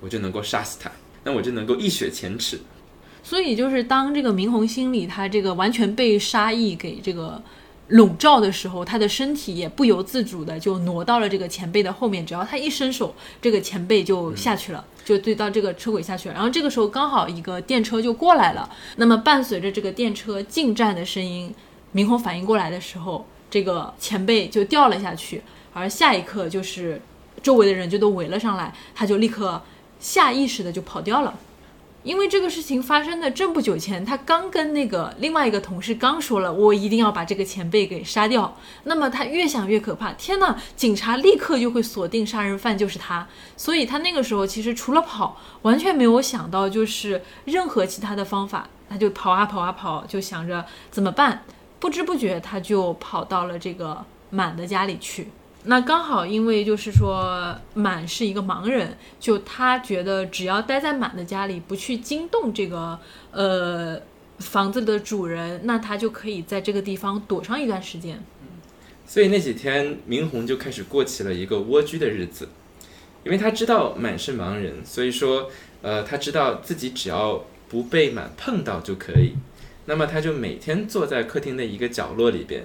[0.00, 0.90] 我就能够杀死他，
[1.22, 2.58] 那我就能够一雪前耻。
[3.22, 7.40] 所以就是当这个明红心里他这个完全被杀意给这个
[7.90, 16.34] 笼罩的时候，他的身体也不由自主的就挪到了这个前辈的后面，只要他一伸手，这个前辈就下去了，就对到这个车轨下去了。
[16.34, 21.52] 然后这个时候刚好一个电车就过来了，那么伴随着这个电车进站的声音，
[21.92, 27.02] 明红反应过来的时候，这个前辈就掉了下去，而下一刻就是
[27.42, 29.60] 周围的人就都围了上来，他就立刻
[29.98, 31.34] 下意识的就跑掉了。
[32.02, 38.56] 因为这个事情发生的正不久前，他刚跟那个另外一个同事刚说了，我一定要把这个前辈给杀掉。
[38.84, 43.28] 那么他越想越可怕，天呐，警察立刻就会锁定杀人犯就是他。
[43.54, 51.42] 所以他那个时候其实除了跑，完全没有想到就是任何其他的方法，他就跑啊跑啊跑，就想着怎么办。
[51.78, 55.28] 不知不觉他就跑到了这个满的家里去。
[55.64, 62.98] 那刚好，因为就是说满是一个盲人，就他觉得只要待在满的家里，不去惊动这个
[63.30, 64.00] 呃
[64.38, 68.22] 房子的主人，那他就可以在这个地方躲上一段时间。
[69.06, 72.48] 所以那几天，明红就开始过起了一个蜗居的日子，
[73.22, 75.50] 因为他知道满是盲人，所以说，
[75.82, 79.34] 呃，他知道自己只要不被满碰到就可以。
[79.84, 82.64] 那么他就每天坐在客厅的一个角落里边。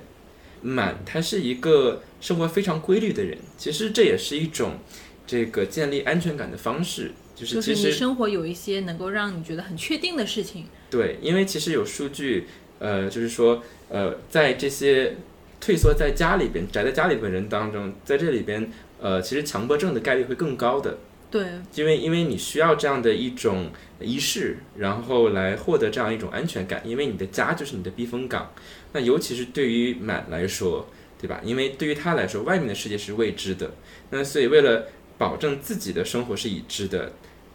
[0.65, 4.79] 满他是一个生活非常规律的人，其实这也是一种
[5.27, 10.65] 这个建立安全感的方式，就是就是其实你生活有一些能够让你觉得很确定的事情。
[10.89, 12.47] 对，因为其实有数据，
[12.79, 15.17] 呃，就是说，呃，在这些
[15.61, 20.97] 退缩在家里边、宅在家里边的人当中，在这里边，呃，其实强迫症的概率会更高的，
[21.31, 28.53] 对，因为因为你需要这样的一种仪式，然后来获得这样一种安全感，因为你的家就是你的避风港。
[28.93, 30.87] 那尤其是对于满来说，
[31.19, 31.41] 对吧？
[31.43, 33.71] 因为对于他来说，外面的世界是未知的，
[34.11, 37.11] 那所以为了保证自己的生活是已知的，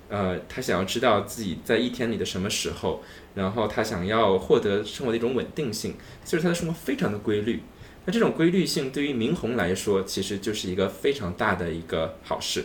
[0.09, 3.03] 呃，他想要知道自己在一天里的什么时候，
[3.35, 7.63] 然后他想要获得生活的一种稳定性，就是他的生活非常的规律。
[8.07, 12.65] 那这种规律性对于明红来说，其实就是一个非常大的一个好事，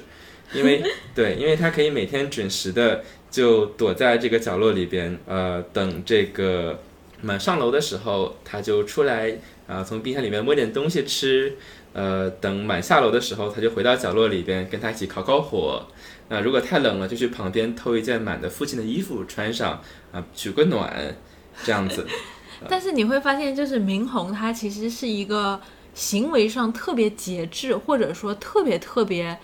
[0.55, 6.79] 因为对，因为他可以每天准时的就躲在这个角落里边，呃，等这个
[7.21, 9.37] 满上楼的时候，他就出来
[9.67, 11.55] 啊、从冰箱里面摸点东西吃，
[11.93, 15.87] 呃，等满下楼的时候，他就回到角落里边跟他一起烤烤火。
[16.29, 21.15] 那如果太冷了，就去旁边偷一件满的父亲的衣服穿上啊，取个暖，
[21.63, 22.05] 这样子。
[22.69, 25.59] 但是你会发现，就是明红他其实是一个
[25.93, 29.37] 行为上特别节制，或者说特别特别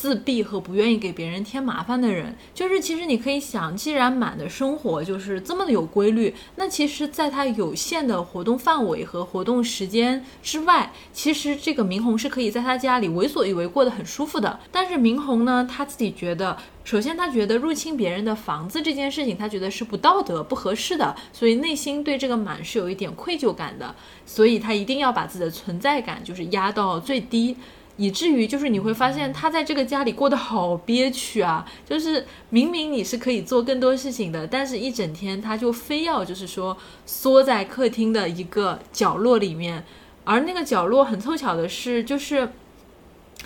[0.00, 14.60] 自闭和不愿意给别人添麻烦的人，就是其实你可以想，既然满的生活就是这么的有规律，那其实在他有限的活动范围和活动时间之外，其实这个明红是可以在他家里为所欲为，过得很舒服的。
[14.70, 23.92] 但是明红呢，他自己觉得，首先他觉得入侵别人的房子这件事情，他觉得是不道德、不合适的，所以内心对这个满是有一点愧疚感的，
[24.24, 27.56] 所以他一定要把自己的存在感就是压到最低。
[27.98, 31.66] 以至于就是你会发现他在这个家里过得好憋屈啊！
[31.84, 39.84] 就是明明你是可以做更多事情的，但是一整天他就非要就是说缩在客厅的一个角落里面，
[40.24, 42.48] 而那个角落很凑巧的是，就是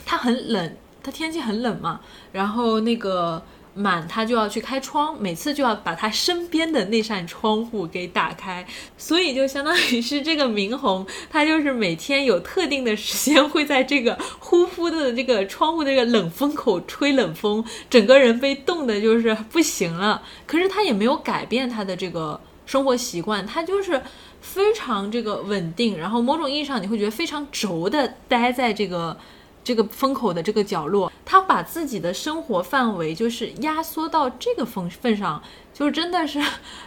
[0.07, 3.43] 他很冷，他天气很冷嘛，然后那个。
[3.74, 8.66] 满他就要去开窗，每次就要把他身边的那扇窗户给打开，
[8.98, 20.22] 所以就相当于是这个明红，他就是每天有特定的时间会在这个呼呼的这个窗户这个冷风口吹冷风，整个人被冻的就是不行了。
[20.46, 24.02] 可是他也没有改变他的这个生活习惯，他就是
[24.40, 29.16] 非常这个稳定，然后某种意义上你会觉得非常轴的待在这个。
[29.64, 36.42] 这个风口的这个角落，他把自己的生活范围就是压缩到这个份份上，就是真的是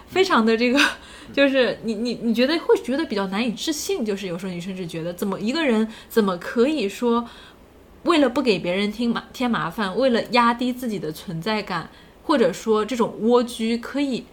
[0.08, 0.80] 非常的这个，
[1.32, 7.28] 就是你你你觉得会觉得比较难以置信，就是有时候你甚至觉得怎么一个人怎么可以说，
[8.04, 11.90] 为了不给别人添麻添麻烦，为了压低自己的存在感，
[12.24, 14.26] 或者说这种蜗居，可以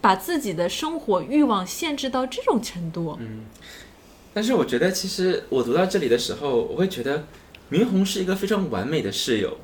[0.00, 3.18] 把自己的生活欲望限制到这种程度。
[3.20, 3.40] 嗯。
[4.34, 7.24] 但是我觉得，其实我读到这里的时候，我会觉得
[7.68, 9.56] 明红是一个非常完美的室友。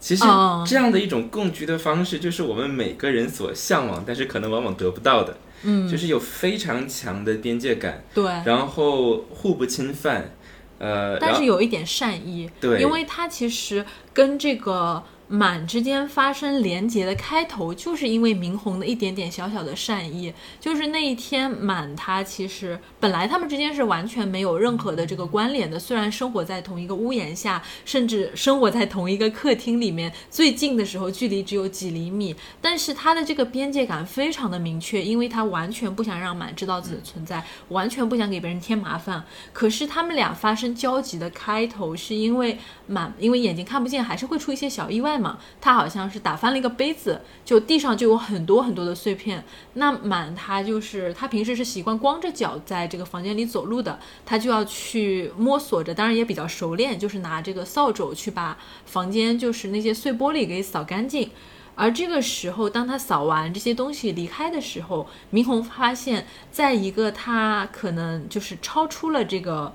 [0.00, 0.24] 其实
[0.66, 5.38] 这样的一种共居的方式，就是我们每个人所向往，但是可能往往得不到的。
[5.62, 10.34] 嗯，就是有非常强的边界感，对，然后互不侵犯，
[10.78, 15.02] 呃，但是有一点善意，对，因为他其实跟这个。
[15.28, 20.32] 满之间发生连结的开头，就是因为明红的一点点小小的善意。
[20.58, 39.22] 就是那一天，满他其实本来他们之间是完全没有任何的这个关联的，虽然生活在同一个屋檐下，甚至生活在同一个客厅里面，最近的时候距离只有几厘米，但是他的这个边界感非常的明确，因为他完全不想让满知道自己的存在，完全不想给别人添麻烦。
[39.52, 45.17] 可是他们俩发生交集的开头，是因为满因为眼睛看不见，还是会出一些小意外。
[45.18, 49.44] 嘛，他好像是打翻了一个杯子，就地上就有很多很多的碎片。
[49.74, 61.30] 那满他就是他平时是习惯光着脚在这个房间里走路的，他就要去摸索着，当然也比较熟练，就是拿这个扫帚去把房间就是那些碎玻璃给扫干净。
[61.74, 69.72] 而这个时候，当他扫完这些东西离开的时候，明红发现，在一个他可能就是超出了这个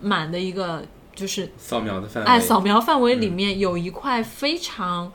[0.00, 0.84] 满的一个。
[1.20, 5.12] 就是扫描的范围，哎，扫描范围里面有一块非常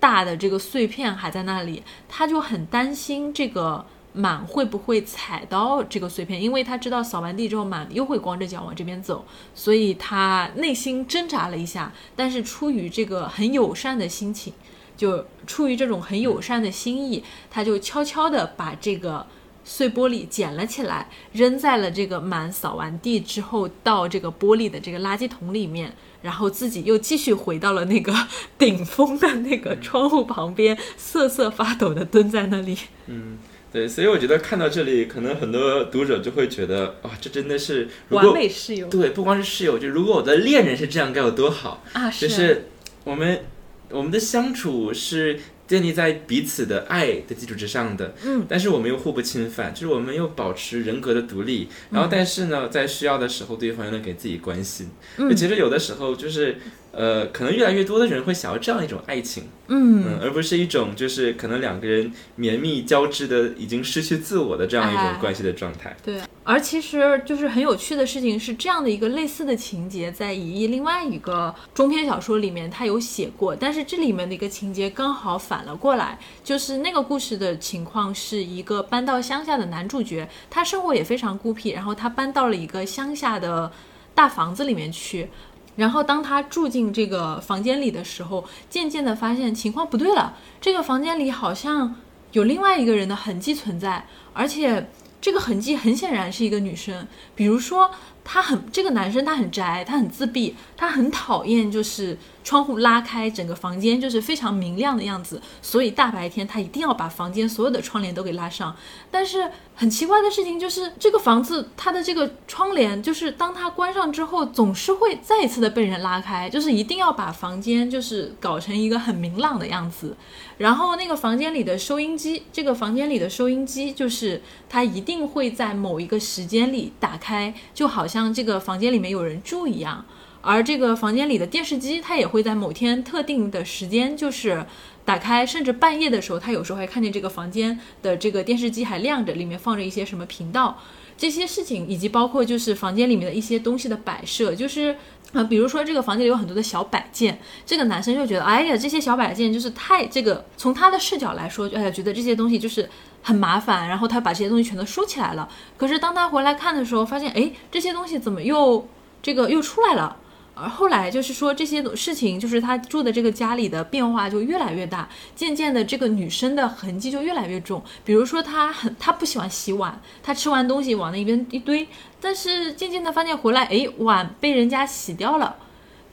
[0.00, 14.54] 大的这个碎片还在那里，他就很担心这个满会不会踩到这个碎片，因为他知道扫完地之后满又会光着脚往这边走，所以他内心挣扎了一下，但是出于这个很友善的心情，
[14.96, 19.26] 就出于这种很友善的心意，他就悄悄的把这个。
[19.68, 28.14] 碎玻璃捡了起来，扔在了这个满扫完地之后到这个玻璃的这个垃圾桶里面，然后自己又继续回到了那个
[28.56, 32.78] 顶峰的那个窗户旁边，瑟瑟发抖的蹲在那里。
[33.06, 33.38] 嗯，
[33.72, 38.88] 对，所以我觉得看到这里，可能很多读者就会觉得，哇，这真的是完美室友。
[38.88, 42.08] 对，不光是室友，就如果我的恋人是这样，该有多好啊！
[42.08, 42.68] 就是
[43.02, 43.44] 我们
[43.90, 45.40] 我们的相处是。
[45.66, 54.90] 建立在彼此的爱的基础之上的，嗯，但是我们又互不侵犯，就是我们又保持人格的独立，然后但是呢，在需要的时候，对方又能给自己关心。
[55.16, 56.58] 嗯，其实有的时候就是。
[56.96, 65.94] 呃，可能越来越多的人会想要这样一种爱情，嗯，而不是一种就是可能两个人绵密交织的已经失去自我的这样一种关系的状态。
[66.02, 83.70] 对，而其实就是很有趣的事情是，这样的一个类似的情节，在《乙一》另外一个中篇小说里面，他有写过，但是这里面的一个情节刚好反了过来，就是那个故事的情况是一个搬到乡下的男主角，他生活也非常孤僻，然后他搬到了一个乡下的
[84.14, 85.28] 大房子里面去。
[85.76, 90.36] 然后当他住进这个房间里的时候，渐渐的发现情况不对了。
[90.60, 91.94] 这个房间里好像
[92.32, 97.06] 有另外一个人的痕迹存在，而且这个痕迹很显然是一个女生。
[97.34, 97.90] 比如说，
[98.24, 108.76] 他很这个男生他很宅，他很自闭，他很讨厌就是窗户拉开，整个房间就是非常明亮的样子，所以大白天他一定要把房间所有的窗帘都给拉上。
[109.10, 120.16] 但是很奇怪的事情就是，这个房子它的这个窗帘，就是当它关上之后，总是会再一次的被人拉开，就是一定要把房间就是搞成一个很明朗的样子。
[120.58, 130.04] 然后那个房间里的收音机，这个房间里的收音机就是它一定会在某一个时间里打开，就好像这个房间里面有人住一样。
[130.46, 134.64] 而这个房间里的电视机，它也会在某天特定的时间就是
[135.04, 140.78] 打开，甚至半夜的时候，他有时候还看见这个房间的这个电视机还亮着，里面放着一些什么频道。
[141.18, 144.94] 这些事情以及包括就是房间里面的一些东西的摆设，就是
[145.32, 152.88] 啊，比如说这个房间里有很多的小摆件，这个男生就觉得，哎呀，这些小摆件就是太这个，从他的视角来说，哎呀，觉得这些东西就是
[153.22, 155.48] 很麻烦，然后他把这些东西全都收起来了。
[155.76, 158.86] 可是当他回来看的时候，发现，哎，这些东西怎么又
[159.22, 160.18] 这个又出来了？
[160.58, 167.82] 而后来就是说这些事情，就是他住的这个家里的变化就越来越大，渐渐的这个女生的痕迹就越来越重。
[168.06, 171.86] 比如说她很她不喜欢洗碗，她吃完东西往那边一堆，
[172.18, 175.56] 但是渐渐的发现回来，哎，碗被人家洗掉了。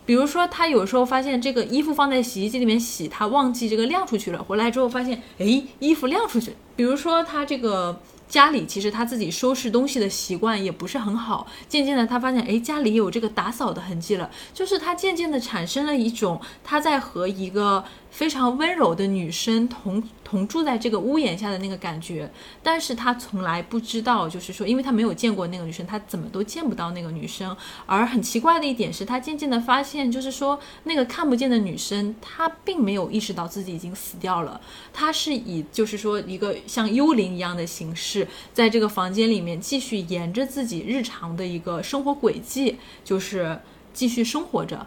[0.06, 6.54] 比如说她有时候发现这个衣服放在洗衣机里面洗，她忘记这个晾出去了，回来之后发现，哎，衣服晾出去。
[6.76, 8.02] 比如说她这个。
[8.34, 17.84] 家里其实他自己收拾东西的习惯也不是很好，渐渐的他发现，哎，家里有这个打扫的痕迹了，就是他渐渐的产生了一种他在和一个。
[18.14, 27.58] 非常温柔的女生同同住在这个屋檐下的那个感觉，但是他从来不知道，就是说，因为他没有见过那个女生，他怎么都见不到那个女生。
[27.88, 34.62] 而很奇怪的一点是，他渐渐的发现，就是说，那个看不见的女生，她并没有意识到自己已经死掉了，
[34.94, 43.60] 她是以就是说一个像幽灵一样的形式，在这个房间里面继续沿着自己日常的一个生活轨迹，就是
[43.92, 44.86] 继续生活着。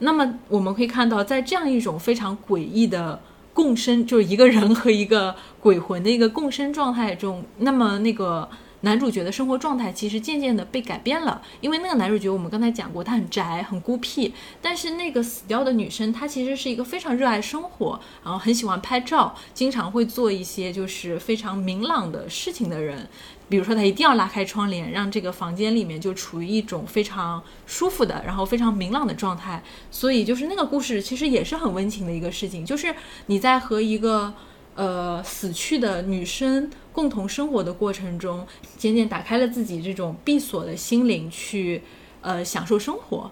[0.00, 3.20] 那么我们可以看到，在这样一种非常诡异的
[3.52, 8.48] 共生，就是一个人和一个鬼魂的一个共生状态中，那么那个
[8.80, 11.40] 男主角的生活状态其实渐渐的被改变了。
[11.60, 23.08] 因为那个男主角我们刚才讲过，他很宅、很孤僻，但是那个死掉的女生，她其实是一个非常热爱生活，然后很喜欢拍照，经常会做一些就是非常明朗的事情的人。
[23.46, 29.62] 比如说，他一定要拉开窗帘，让这个房间里面就处于一种非常舒服的，然后非常明朗的状态。
[29.90, 32.94] 所以，就是那个故事其实也是很温情的一个事情，就是
[33.26, 34.32] 你在和一个
[34.74, 38.46] 呃死去的女生共同生活的过程中，
[38.78, 41.82] 渐渐打开了自己这种闭锁的心灵，去
[42.22, 43.30] 呃享受生活。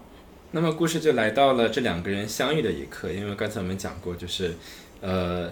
[0.51, 4.55] 那么，故事就来到了这两个人相遇的一刻，因为刚才我们讲过，就是
[5.01, 5.51] 呃，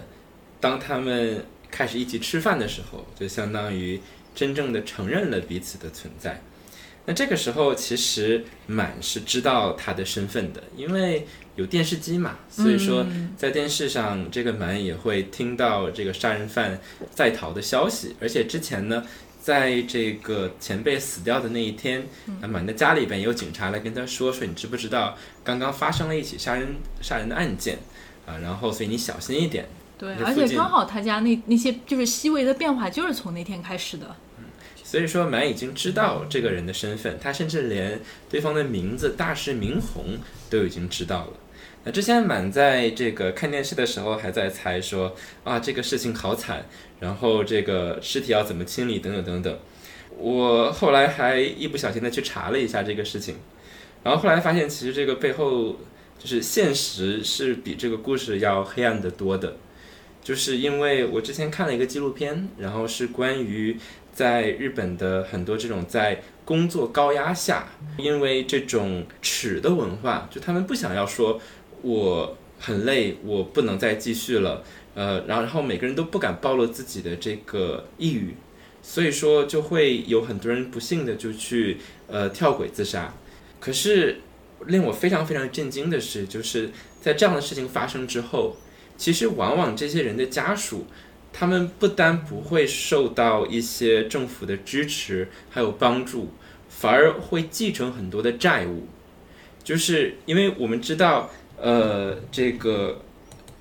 [0.60, 4.00] 当他们开始一起吃饭的时候，就相当于。
[4.34, 6.40] 真正的承认了彼此的存在，
[7.04, 11.26] 那这个时候其实满是知道他的身份的，因为
[11.56, 13.04] 有电视机嘛，所以说
[13.36, 16.80] 在电视上这个满也会听到这个杀人犯
[17.10, 19.04] 在逃的消息，而且之前呢，
[19.42, 22.06] 在这个前辈死掉的那一天，
[22.40, 27.78] 那满的家里边有警察来跟他说说，你知不知道刚刚发生了一起杀人杀人的案件
[28.24, 28.38] 啊？
[28.38, 29.66] 然后所以你小心一点。
[30.02, 34.16] 对，而且刚好他家那那些就是细微的变化，就是从那天开始的。
[34.38, 34.46] 嗯，
[34.82, 40.18] 所以说满已经知道这个人的身份，他甚至连对方的名字大师明红
[40.50, 41.32] 都已经知道了。
[41.84, 46.66] 那之前满在这个看电视的时候还在猜说啊这个事情好惨，
[46.98, 49.58] 然后这个尸体要怎么清理等等等等。
[50.18, 53.36] 我后来还一不小心的去查了一下这个事情，
[54.02, 55.76] 然后后来发现其实这个背后
[56.18, 59.58] 就是现实是比这个故事要黑暗的多的。
[60.22, 63.76] 就是因为我之前看了一个纪录片，然后是关于
[64.12, 67.66] 在日本的很多这种在工作高压下，
[67.98, 71.40] 因为这种耻的文化，就他们不想要说
[71.82, 74.62] 我很累，我不能再继续了，
[74.94, 78.36] 呃，然后然后每个人都不敢暴露自己的这个抑郁，
[78.80, 83.12] 所以说就会有很多人不幸的就去呃跳轨自杀。
[83.58, 84.20] 可是
[84.66, 86.70] 令我非常非常震惊的是，就是
[87.00, 88.54] 在这样的事情发生之后。
[89.02, 90.86] 其实，往往这些人的家属，
[91.32, 96.30] 他们不单不会受到一些政府的支持还有帮助，
[96.68, 98.86] 反而会继承很多的债务。
[99.64, 101.30] 就是因为我们知道，
[101.60, 103.02] 呃，这个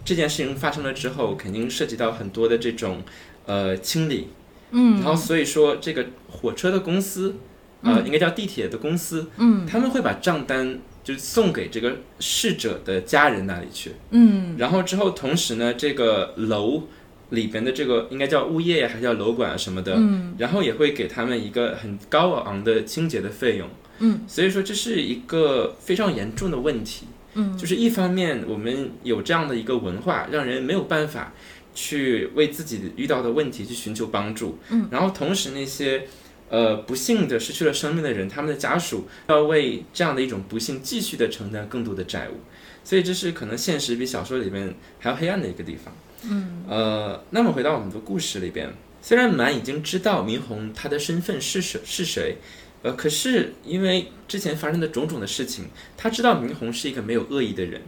[0.06, 3.02] 这件事情发生了之后，肯定涉及到很多的这种
[3.48, 4.28] 呃清理，
[4.70, 7.38] 嗯，然后所以说这个火车的公司，
[7.82, 10.80] 呃，应该叫地铁的公司，嗯，他们会把账单。
[11.04, 16.84] 就送给这个逝者的家人那里去，嗯，然后之后同时呢，这个楼
[17.30, 20.36] 里边的这个应该叫物业还是叫楼管啊什么的，嗯。
[20.38, 23.68] 然后也会给他们一个很高昂的清洁的费用，
[23.99, 31.34] 嗯，所以说这是一个非常严重的问题，嗯，就是一方面我们有这样的一个文化，让人没有办法
[31.74, 36.08] 去为自己遇到的问题去寻求帮助，嗯，然后同时那些
[36.52, 42.41] 呃不幸的失去了生命的人，他们的家属要为这样的一种不幸继续的承担更多的债务，
[42.84, 45.95] 所以这是可能现实比小说里面还要黑暗的一个地方。
[46.30, 48.70] 嗯，呃，那么回到我们的故事里边，
[49.02, 52.36] 虽然满已经知道明红他的身份是谁是谁，
[52.84, 57.82] 呃，可是因为之前发生的种种的事情，他知道明红是一个没有恶意的人，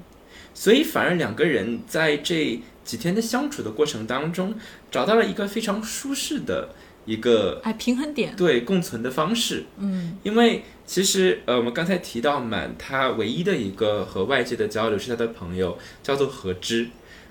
[0.54, 4.56] 所以反而两个人在这几天的相处的过程当中，
[4.90, 6.70] 找到了一个非常舒适的
[7.06, 9.66] 一个哎，平衡点，对共存的方式。
[9.78, 16.90] 嗯因为其实呃，我们刚才提到满，他唯一的一个和外界的交流是他的朋友，叫做何之。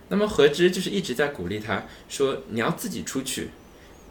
[0.09, 3.49] 那么何之就是一直在鼓励他说，你要自己出去，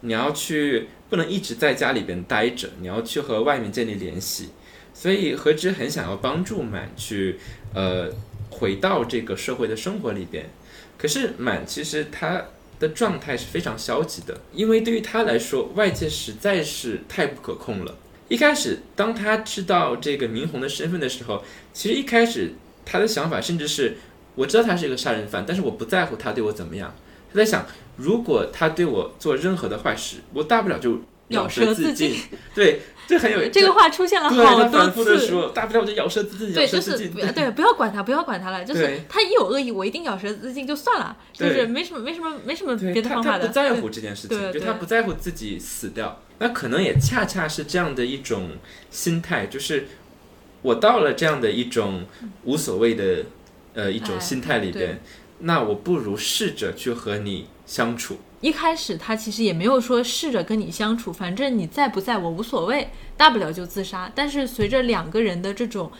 [0.00, 4.48] 你要去，不能一直在家里边待着，你要去和外面建立联系。
[4.94, 7.38] 所以何之很想要帮助满去
[7.72, 8.10] 呃
[8.50, 10.50] 回到这个社会的生活里边。
[10.98, 12.44] 可是满其实他
[12.82, 17.94] 的状态是非常消极的，因为对于他来说，外界实在是太不可控了。
[18.26, 22.54] 一开始，当他知道这个明红的身份的时候，其实一开始
[22.84, 23.98] 他的想法甚至是，
[24.34, 26.92] 我知道他是一个杀人犯，但是我不在乎他对我怎么样。
[27.32, 27.64] 他在想，
[27.96, 32.16] 如果他对我做任何的坏事，我大不了就咬舌舌自尽。
[32.52, 35.26] 对，这很有这个话出现了好多次。
[35.26, 36.96] 说，大不了我就咬舌自尽，对，就是。
[37.08, 38.64] 对，不要管他，不要管他了。
[38.64, 43.40] 就是他一有恶意，我一定咬舌自尽就算了，就是没什么，没什么，没什么别的方法的。
[43.40, 46.20] 他不在乎这件事情，就他不在乎自己死掉。
[46.38, 48.50] 那可能也恰恰是这样的一种
[48.90, 49.88] 心态，就是
[50.62, 52.06] 我到了这样的一种
[52.44, 53.24] 无所谓的
[53.74, 55.00] 呃一种哎心态里边，
[55.40, 58.18] 那我不如试着去和你相处。
[58.42, 64.12] 一开始他其实也没有说试着跟你相处，反正你在不在我无所谓，大不了就自杀。
[64.14, 65.90] 但是随着两个人的这种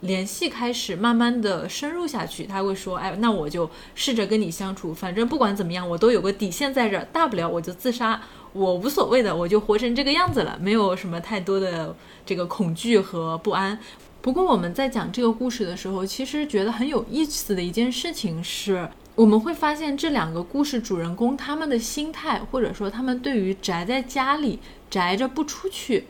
[0.00, 8.20] 联系开始慢慢的深入下去，他会说，哎，那我就试着跟你相处，反正不管怎么样，我都有个底线在这儿，大不了我就自杀，
[8.52, 13.78] 我无所谓的，我就活成这个样子了，没有什么太多的这个恐惧和不安。
[14.20, 18.86] 不过我们在讲这个故事的时候，其实觉得很有意思的一件事情是，
[19.16, 24.58] 我们会发现这两个故事主人公他们的心态，或者说他们对于宅在家里
[24.90, 26.06] 宅着不出去、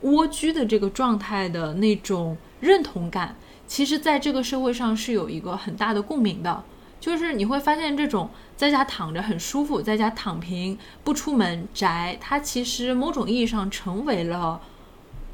[0.00, 3.36] 蜗居的这个状态的那种认同感，
[3.66, 6.64] 其实在这个社会上是有一个很大的共鸣的。
[6.98, 14.58] 就是你会发现，这种在家躺着很舒服，在家躺平不出门宅，它其实某种意义上成为了。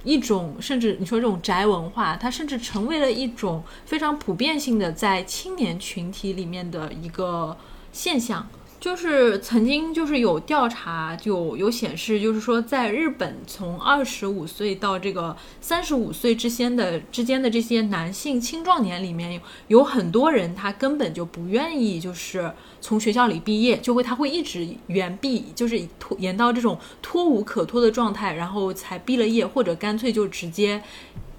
[0.04, 7.56] 一种甚至你说这种宅文化，它甚至成为了一种非常普遍性的在青年群体里面的一个
[7.90, 8.46] 现象。
[8.84, 30.82] 就是曾经就是有调查就有显示，就是说在日本从二十五岁到这个三十五岁之间的之间的这些男性青壮年里面，有很多人他根本就不愿意就是从学校里毕业，就会他会一直延毕，就是拖延到这种脱无可脱的状态，然后才毕了业，或者干脆就直接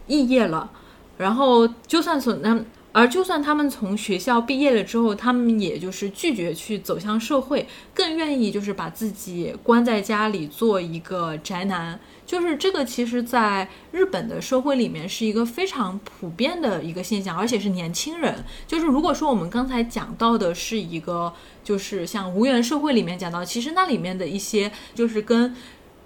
[0.08, 0.72] 肄业了。
[1.20, 2.60] 然后就算从那。
[2.98, 12.00] 而就算他们从学校毕业了之后，他们也就是拒绝去走向社会，更愿意就是把自己关在家里做一个宅男。
[12.26, 18.34] 就是这个，其实在日本的社会里面是一个非常普遍的一个现象，而且是年轻人。
[18.66, 21.34] 就是如果说我们刚才讲到的是一个，
[21.66, 25.54] 就是像无缘社会里面讲到，其实那里面的一些就是跟。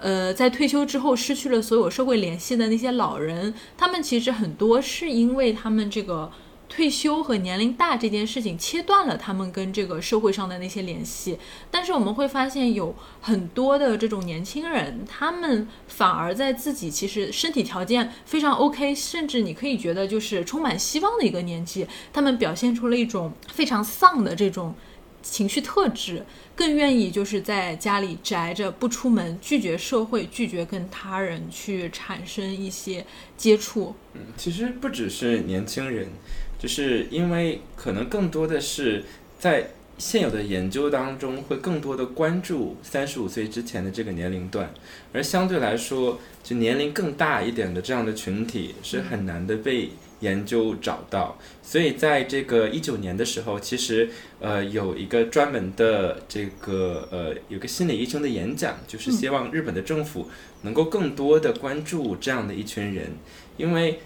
[0.01, 6.31] 呃，在退休之后失去了所有社会联系的那些老人，他们其实很多是因为他们这个。
[6.69, 11.37] 退休和年龄大这件事情切断了他们跟这个社会上的那些联系，
[11.71, 24.75] 但是我们会发现有很多的这种年轻人，他们反而在自己其实身体条件非常 OK，甚至你可以觉得就是充满希望的一个年纪，他们表现出了一种非常丧的这种
[25.23, 26.23] 情绪特质，
[26.55, 33.05] 更愿意就是在家里宅着不出门，拒绝社会，拒绝跟他人去产生一些
[33.35, 33.95] 接触。
[34.13, 36.07] 嗯，其实不只是年轻人。
[36.59, 39.05] 就是因为可能更多的是
[39.39, 44.73] 在现有的研究当中，会更多的关注三十五岁之前的这个年龄段，
[45.11, 49.89] 而相对来说，就年龄更大一点的这样的群体是很难的被
[50.21, 51.37] 研究找到。
[51.61, 60.29] 所以在这个一九年的时候，其实呃有一个专门的这个呃有个心理医生的演讲，就是希望日本的政府
[60.61, 63.17] 能够更多的关注这样的一群人，
[63.57, 63.99] 因为。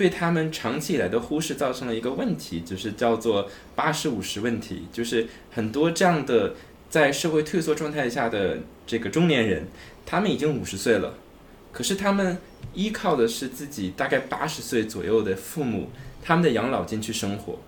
[0.00, 3.46] 对他们长期以来的忽视造成了一个问题，就是叫做
[3.76, 6.54] “八十五十问题”，就是很多这样的
[6.88, 9.66] 在社会退缩状态下的这个中年人，
[10.06, 11.12] 他们已经五十岁了，
[11.70, 12.38] 可是他们
[12.72, 15.90] 依靠的是自己大概八十岁左右的父母
[16.24, 17.58] 他们的养老金去生活，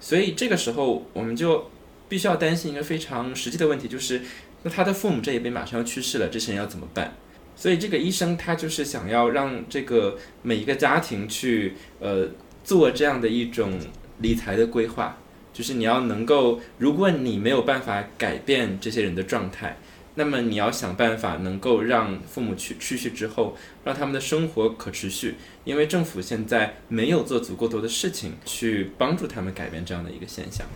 [0.00, 1.70] 所以这个时候我们就
[2.08, 4.20] 必须要担心一个非常实际的问题，就是
[4.64, 7.14] 那他的父母这一辈马上要去世了，这些人要怎么办？
[7.62, 12.28] 所以这个医生他就是想要让这个每一个家庭去呃
[12.64, 13.78] 做这样的一种
[14.18, 15.16] 理财的规划，
[15.52, 19.76] 就是你要能够，如果你没有办法改变这些人的状态，
[20.16, 30.66] 那么你要想办法能够让父母去去世之后，让他们的生活可持续，因为政府现在没有做足够多的事情去帮助他们改变这样的一个现象。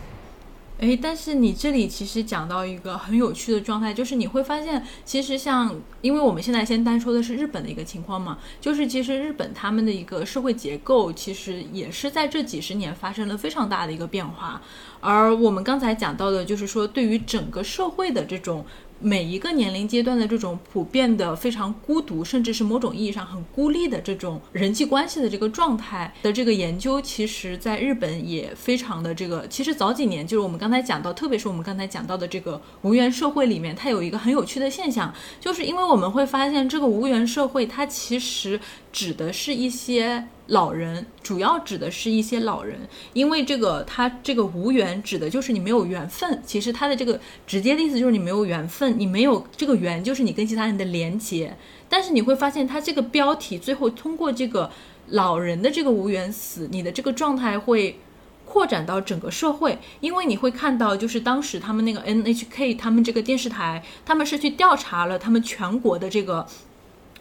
[0.78, 14.60] 诶，但是你这里其实讲到一个很有趣的状态，就是你会发现，其实像，因为我们现在先单说的是日本的一个情况嘛，就是其实日本他们的一个社会结构，其实也是在这几十年发生了非常大的一个变化，
[15.00, 18.64] 而我们刚才讲到的，就是说对于整个社会的这种。
[18.98, 29.46] 每一个年龄阶段的这种普遍的非常孤独，甚至是某种意义上很孤立的这种人际关系的这个状态的这个研究，其实在日本也非常的这个。
[29.48, 38.58] 其实早几年就是我们刚才讲到，特别是我们刚才讲到的这个无缘社会里面，它有一个很有趣的现象，就是因为我们会发现这个无缘社会，它其实
[38.92, 40.26] 指的是一些。
[40.48, 42.78] 老人主要指的是一些老人，
[43.12, 46.40] 因为这个他这个无缘指的就是你没有缘分。
[46.46, 51.56] 其实他的这个直接的意思就是你没有缘分，你没有这个缘，就是你跟其他人的连接。
[51.88, 54.70] 但是你会发现，他这个标题最后通过这个
[55.08, 57.98] 老人的这个无缘死，你的这个状态会
[58.44, 66.46] 扩展到整个社会，因为你会看到，就是当时他们那个 NHK 他们这个电视台，他们是去调查了他们全国的这个。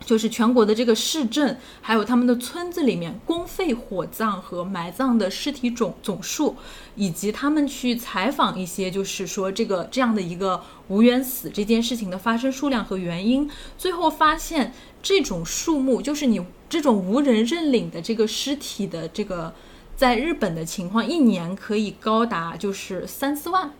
[0.03, 6.55] 就是全国的这个市镇，还有他们的村子里面公费火葬和埋葬的尸体总总数，
[6.95, 19.53] 以及他们去采访一些，就是说这个这样的一个无缘死这件事情的发生数量和原因，最后发现这种数目，就是你这种无人认领的这个尸体的这个，
[19.95, 23.71] 在日本的情况，一年可以高达就是三四万。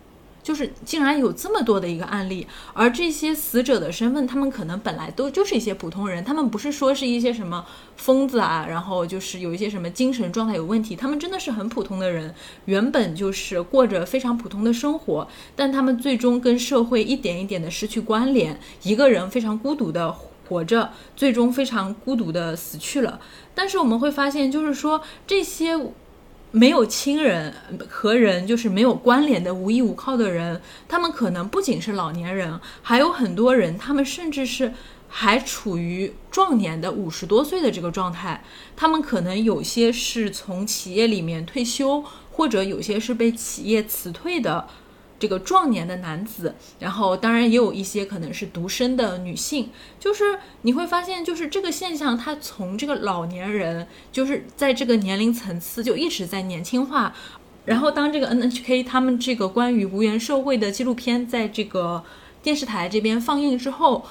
[0.46, 7.66] 就是竟然有这么多的一个案例，而这些死者的身份，他们可能本来都就是一些普通人，他们不是说是一些什么
[7.96, 12.32] 疯子啊，然后就是有一些什么精神状态有问题，他们真的是很普通的人，
[12.66, 20.16] 原本就是过着非常普通的生活，但他们最终跟社会一点一点的失去关联，一个人非常孤独的
[20.48, 23.20] 活着，最终非常孤独的死去了。
[23.56, 25.76] 但是我们会发现，就是说这些。
[26.56, 27.54] 没有亲人
[27.90, 34.72] 和人就是没有关联的无依无靠的人，他们可能不仅是老年人，还有很多人，他们甚至是
[35.10, 38.42] 还处于壮年的五十多岁的这个状态，
[38.74, 42.02] 他们可能有些是从企业里面退休，
[42.32, 44.66] 或者有些是被企业辞退的。
[45.26, 57.12] 这个壮年的男子，然后当然也有一些可能是独生的女性，就是你会发现，就是这个现象，它从这个老年人，就是在这个年龄层次就一直在年轻化。
[57.66, 62.04] 然后当这个 NHK 他们这个关于无缘社会的纪录片在这个
[62.44, 64.06] 电视台这边放映之后，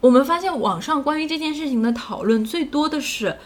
[0.00, 3.38] 我们发现网上关于这件事情的讨论最多的是，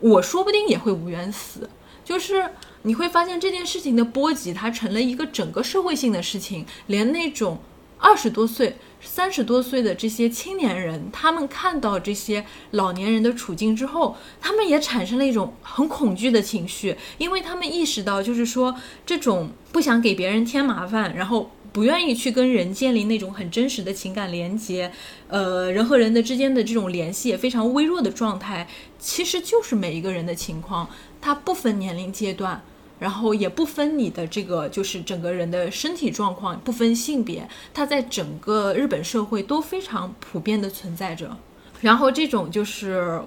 [0.00, 1.70] 我说不定也会无缘死，
[2.04, 2.50] 就是。
[2.84, 6.66] 你会发现这件事情的波及，它成了一个整个社会性的事情。
[6.88, 7.60] 连那种
[7.98, 18.74] 二十多岁、三十多岁的这些青年人，他们看到这些老年人的处境之后，他们也产生了一种很恐惧的情绪，因为他们意识到，就是说
[19.06, 24.90] 这种不想给别人添麻烦，然后不愿意去跟人建立那种很真实的情感连接，
[25.28, 28.66] 呃，人和人的之间的这种联系也非常微弱的状态，
[28.98, 32.60] 其实就是每一个人的情况，它不分年龄阶段。
[33.02, 41.36] 然后也不分你的这个，就是整个人的身体状况，不分性别，它在整个日本社会都非常普遍的存在着。
[41.80, 43.20] 然后这种就是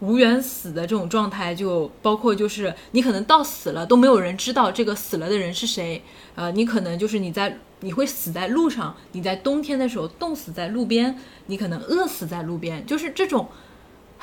[0.00, 6.02] 无缘死的这种状态，就包括就是你可能到死了都没有人知道这个死了的人是谁，
[6.34, 11.16] 呃，你可能就是你在你会死在路上，你在冬天的时候冻死在路边，
[11.46, 13.46] 你可能饿死在路边，就是这种。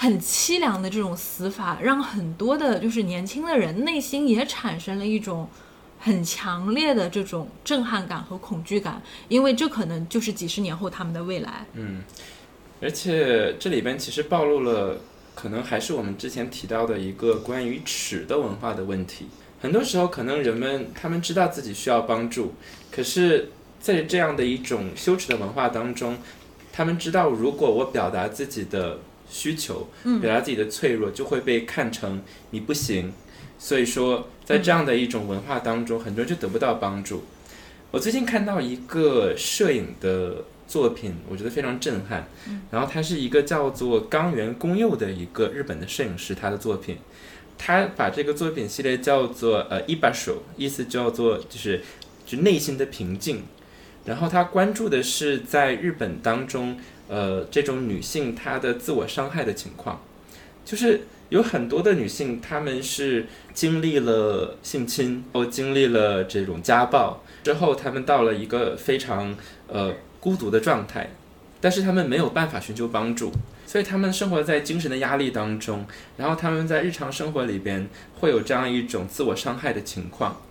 [0.02, 5.50] 很凄凉的这种死法，让很多的，就是年轻的人内心也产生了一种
[6.00, 11.66] 很强烈的这种震撼感和恐惧感，因为这可能就是几十年后他们的未来。
[11.74, 12.02] 嗯，
[12.82, 15.02] 而且这里边其实暴露了，
[15.36, 19.28] 可能还是我们之前提到的一个关于耻的文化的问题。
[19.60, 22.54] 很多时候，可能人们他们知道自己需要帮助，
[22.90, 26.20] 可是，在这样的一种羞耻的文化当中，
[26.72, 29.00] 他们知道如果我表达自己的。
[29.30, 29.88] 需求，
[30.22, 32.22] 表达自己的脆弱，就会被看成
[32.52, 33.14] 你不行。
[33.58, 37.24] 所以说，在这样的一种文化当中，很多人就得不到帮助。
[37.92, 42.28] 我最近看到一个摄影的作品，我觉得非常震撼。
[42.72, 46.98] 然后他是一个叫做冈原公佑的一个日本的摄影师，他的作品，
[47.58, 51.82] 他把这个作品系列叫做呃一把手，意思叫做就是
[52.26, 53.44] 就内心的平静。
[54.06, 60.02] 然后他关注的是在日本当中，呃，这种女性她的自我伤害的情况，
[60.64, 69.36] 就是有很多的女性，她们是经历了性侵，或经历了这种家暴之后，她们到了一个非常
[69.68, 71.10] 呃孤独的状态，
[71.60, 73.32] 但是她们没有办法寻求帮助，
[73.66, 75.86] 所以她们生活在精神的压力当中，
[76.18, 77.90] 然后她们在日常生活里边
[78.20, 80.42] 会有这样一种自我伤害的情况。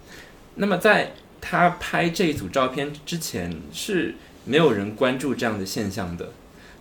[0.57, 6.33] 那么在他拍这一组照片之前是没有人关注这样的现象的，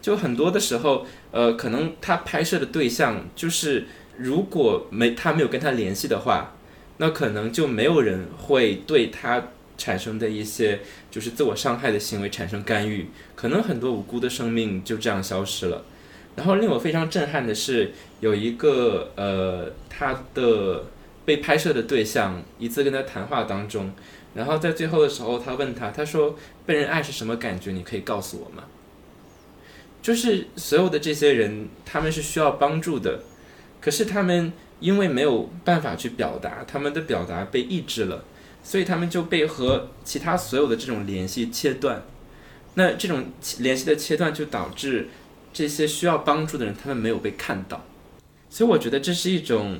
[0.07, 6.55] 就很多的时候，呃，可能他拍摄的对象就是如果没他没有跟他联系的话，
[6.95, 10.79] 那可能就没有人会对他产生的一些
[11.11, 15.83] 就是自我伤害的行为产生干预，可能很多无辜的生命就这样消失了。
[16.37, 17.91] 然后令我非常震撼的是，
[18.21, 20.85] 有一个呃，他的
[21.25, 23.91] 被拍摄的对象一次跟他谈话当中。
[24.33, 27.71] 然后在最后的时候，他问他，他说：“被人爱是什么感觉？
[27.73, 28.63] 你可以告诉我吗？”
[30.07, 33.23] 就是所有的这些人，他们是需要帮助的，
[33.81, 38.23] 可是他们因为没有办法去表达，他们的表达被抑制了，
[38.63, 42.03] 所以他们就被和其他所有的这种联系切断。
[42.75, 43.25] 那这种
[43.59, 45.09] 联系的切断，就导致
[45.51, 47.83] 这些需要帮助的人，他们没有被看到。
[48.49, 49.77] 所以我觉得这是一种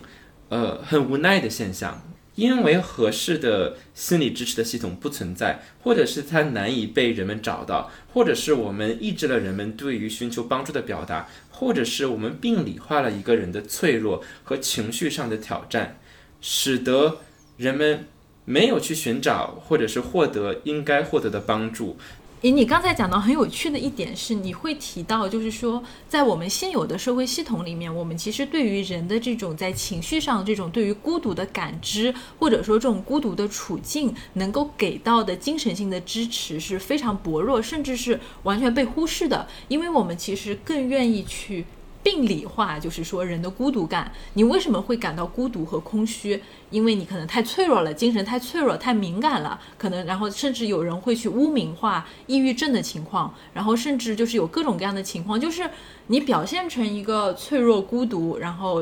[0.50, 2.02] 呃很无奈的现象。
[2.38, 16.00] 因为合适的心理支持的系统不存在，或者是它难以被人们找到，或者是我们抑制了人们对于寻求帮助的表达，或者是我们病理化了一个人的脆弱和情绪上的挑战，
[16.40, 17.18] 使得
[17.58, 18.06] 人们
[18.46, 21.98] 没有去寻找或者是获得应该获得的帮助。
[22.44, 41.66] 诶，你刚才讲到很有趣的一点是，你会提到，就是说，在我们现有的社会系统里面，我们其实对于人的这种在情绪上这种对于孤独的感知，或者说这种孤独的处境，能够给到的精神性的支持是非常薄弱，甚至是完全被忽视的，因为我们其实更愿意去。
[42.04, 46.42] 病理化就是说人的孤独感，你为什么会感到孤独和空虚？
[46.70, 55.70] 因为你可能太脆弱了，精神太脆弱、太敏感了，可能然后甚至有人会去污名化抑郁症的情况，然后甚至就是有各种各样的情况，就是
[56.08, 58.82] 你表现成一个脆弱、孤独，然后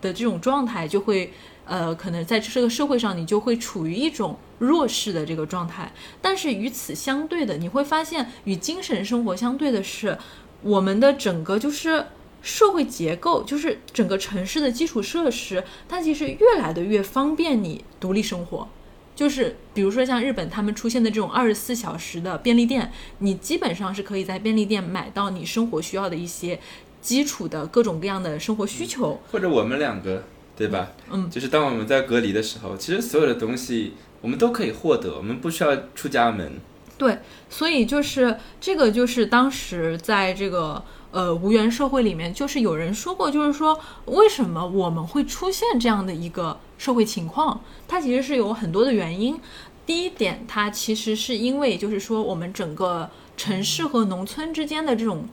[0.00, 1.32] 的这种状态，就会
[1.64, 5.92] 呃，可能在这个社会上你就会处于一种弱势的这个状态。
[6.20, 10.18] 但是与此相对的，你会发现与精神生活相对的是，
[10.62, 12.04] 我们的整个就是。
[12.44, 18.68] 社会结构就是整个城市的基础设施，它其实越来的越方便你独立生活。
[19.16, 26.60] 就是比如说像日本他们出现的这种二十四小时的便利店，你基本上是可以在便利店买到你生活需要的一些
[27.00, 29.18] 基础的各种各样的生活需求。
[29.32, 30.24] 或者我们两个，
[30.54, 30.90] 对吧？
[31.10, 36.60] 嗯，就是当我们在隔离的时候，其实所有的东西我们都可以获得，我们不需要出家门。
[36.98, 37.18] 对，
[37.48, 40.84] 所以就是这个，就是当时在这个。
[41.14, 47.60] 呃，无缘社会里面，就是有人说过，就是说为什么我们会出现这样的一个社会情况？
[47.86, 49.40] 它其实是有很多的原因。
[49.86, 55.28] 第一点，它其实是因为，就是说我们整个城市和农村之间的这种。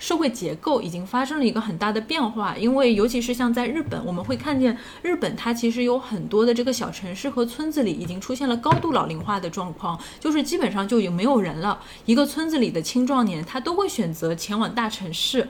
[0.00, 11.78] 社会结构已经发生了一个很大的变化，因为尤其是像在日本，我们会看见日本它其实有很多的这个小城市和村子里已经出现了高度老龄化的状况，就是基本上就已经没有人了。
[12.06, 15.46] 一个村子里的青壮年，他都会选择前往大城市。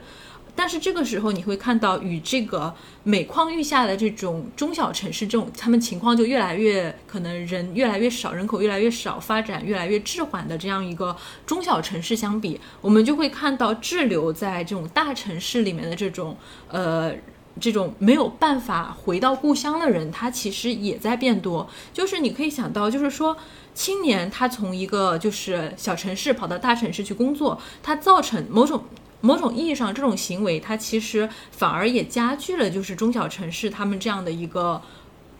[0.61, 16.36] 但是这个时候，你会看到与这个每况愈下的这种中小城市，这种他们情况就越来越可能人越来越少，人口越来越少，发展越来越滞缓的这样一个中小城市相比，我们就会看到滞留在这种大城市里面的这种
[16.68, 17.11] 呃
[17.58, 21.66] 这种没有办法回到故乡的人，他其实也在变多。
[21.94, 23.34] 就是你可以想到，就是说
[23.72, 28.84] 青年他从一个就是小城市跑到大城市去工作，他造成某种。
[29.20, 34.80] 某种意义上，这种行为它其实反而也加剧了，就是中小城市他们这样的一个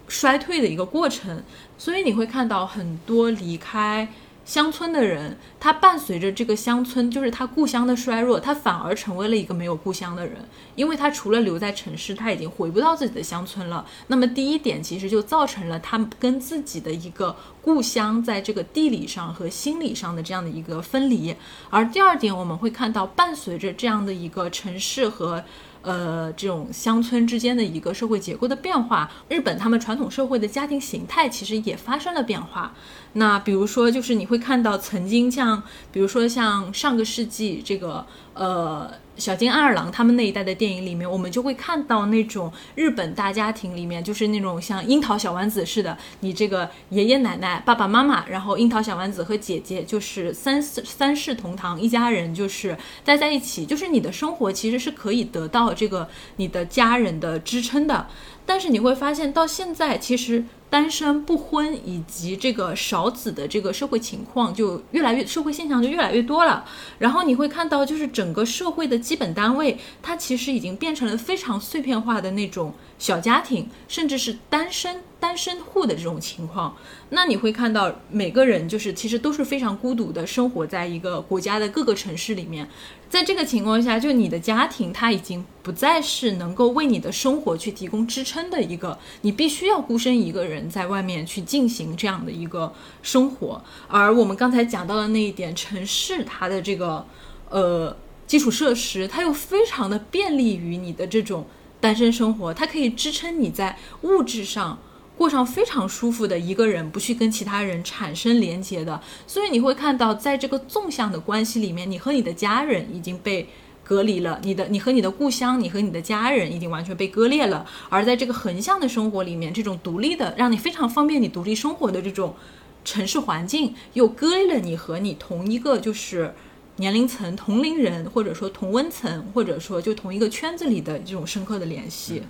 [0.09, 1.43] 衰退的一个过程。
[1.79, 4.09] 所以你会看到很多离开。
[4.51, 10.39] 乡村的人，他伴随着这个乡村，就是他故乡的衰弱，他反而成为了一个没有故乡的人，
[10.75, 13.87] 因为他除了留在城市，他已经回不到自己的乡村了。
[14.09, 21.33] 那么第一点，其实就造成了他跟自己的一个故乡在这个地理上和心理上的这样的一个分离。
[21.71, 25.45] 而第二点，我们会看到，伴随着这样的一个城市和
[25.83, 32.75] 呃，这种乡村之间的一个社会结构的变化，日本他们传统社会的家庭形态其实也发生了变化。
[33.15, 58.07] 那比如说，就是你会看到曾经像，比如说像上个世纪这个呃小津安二郎他们那一代的电影里面，我们就会看到那种日本大家庭里面，就是那种像樱桃小丸子似的，你这个爷爷奶奶、爸爸妈妈，然后樱桃小丸子和姐姐就是三四三世同堂，一家人就是待在一起，就是你的生活其实是可以得到这个你的家人的支撑的。
[58.47, 66.65] 但是你会发现，到现在其实单身不婚以及这个少子的这个社会情况就越来越社会现象就越来越多了。
[66.99, 76.77] 然后你会看到，就是整个社会的基本单位，它其实已经变成了非常碎片化的那种小家庭，甚至是单身单身户的这种情况。
[77.09, 82.69] 那你会看到，每个人就是其实都是非常孤独的生活在一个国家的各个城市里面。
[83.11, 93.61] 在这个情况下，就你的家庭，它已经不再是能够为你的生活去提供支撑的一个，你必须要孤身一个人在外面去进行这样的一个生活。
[93.89, 97.05] 而我们刚才讲到的那一点，城市它的这个
[97.49, 97.97] 呃
[98.29, 101.45] 基础设施，它又非常的便利于你的这种
[101.81, 104.79] 单身生活，它可以支撑你在物质上。
[105.21, 113.47] 过上非常舒服的一个人，不去跟其他人产生连接的，所以你会看到，在这个纵向的关系里面，你和你的家人已经被
[113.85, 117.67] 隔离了，你的你和你的故乡，你和你的家人已经完全被割裂了。
[117.91, 122.35] 而在这个横向的生活里面，这种独立的，让你非常方便你独立生活的这种
[122.83, 126.33] 城市环境，又割裂了你和你同一个就是
[126.77, 132.23] 年龄层、同龄人，或者说同温层，或者说就同一个圈子里的这种深刻的联系。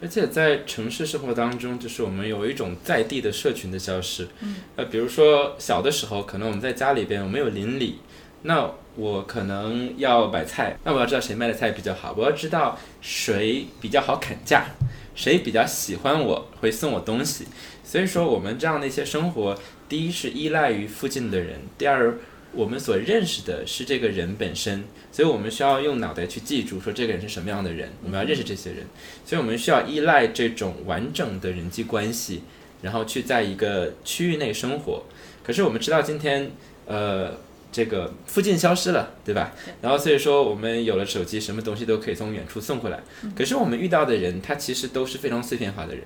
[0.00, 4.28] 而且在城市生活当中，就是我们有一种在地的社群的消失。
[4.40, 7.98] 嗯，呃，比如说小的时候，可能我们在家里边，我们有邻里，
[8.42, 14.66] 那我可能要买菜，那我要知道谁卖的菜比较好，我要知道谁比较好砍价，
[15.14, 17.46] 谁比较喜欢我会送我东西。
[17.82, 22.16] 所以说，我们这样的一些生活，第一是依赖于附近的人，第二。
[22.52, 28.86] 我们所认识的是这个人本身，所以我们需要用脑袋去记住说这个人是什么样的人，我们要认识这些人，
[29.24, 32.42] 所以我们需要依赖这种完整的人际关系，
[32.80, 35.04] 然后去在一个区域内生活。
[35.44, 36.50] 可是我们知道今天，
[36.86, 37.36] 呃，
[37.70, 39.52] 这个附近消失了，对吧？
[39.82, 43.00] 然后所以说我们有了手机，什么东西都可以从远处送回来。
[43.36, 46.04] 可是我们遇到的人，他其实都是非常碎片化的人。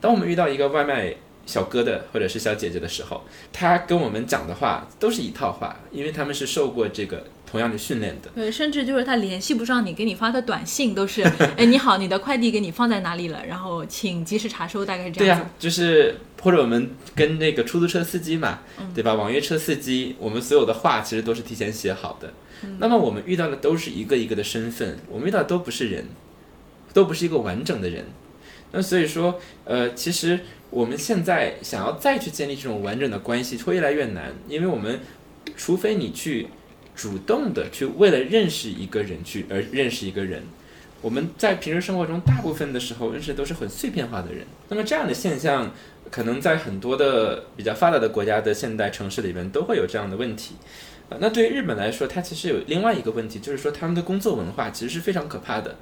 [0.00, 1.14] 当我们遇到一个外卖。
[1.46, 3.22] 小哥的或者是小姐姐的时候，
[3.52, 8.28] 他跟我们讲的话都是一套话，因为他们是受过这个同样的训练的。
[8.34, 11.22] 对，甚至就是他联系不上你，给你发的短信都是，
[11.56, 13.46] 哎，你好，你的快递给你放在哪里了？
[13.46, 15.38] 然后请及时查收，大概是这样。
[15.38, 18.58] 对呀，就是或者我们跟那个出租车司机嘛，
[18.92, 19.14] 对吧？
[19.14, 22.34] 网约车司机，我们所有的话其实都是提前写好的。
[22.80, 26.06] 那么我们遇到的都是一个一个的身份，我们遇到的都不是人，
[26.92, 28.04] 都不是一个完整的人。
[28.72, 30.40] 那所以说，呃，其实。
[30.76, 35.00] 我们现在想要再去建立这种完整的关系，会越来越难，因为我们
[35.56, 36.48] 除非你去
[36.94, 40.42] 主动的去为了认识一个人去而认识一个人，
[41.00, 44.46] 我们在平时生活中大部分的时候认识都是很碎片化的人。
[44.68, 45.72] 那么这样的现象，
[46.10, 50.56] 可能在很多的比较发达的国家的现代城市里面都会有这样的问题。
[51.08, 55.76] 啊，那对于日本来说，它其实有另外一个问题，就是说他们的工作文化其实是非常可怕的。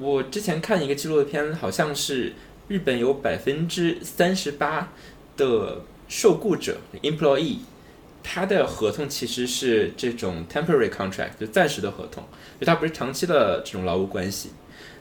[0.00, 2.32] 我之前看一个纪录片，好像是。
[2.68, 4.92] 日本有百分之三十八
[5.36, 7.58] 的受雇者 （employee），
[8.22, 12.24] 他的合同其实是这种 temporary contract，就暂时的合同，
[12.58, 14.50] 就它不是长期的这种劳务关系。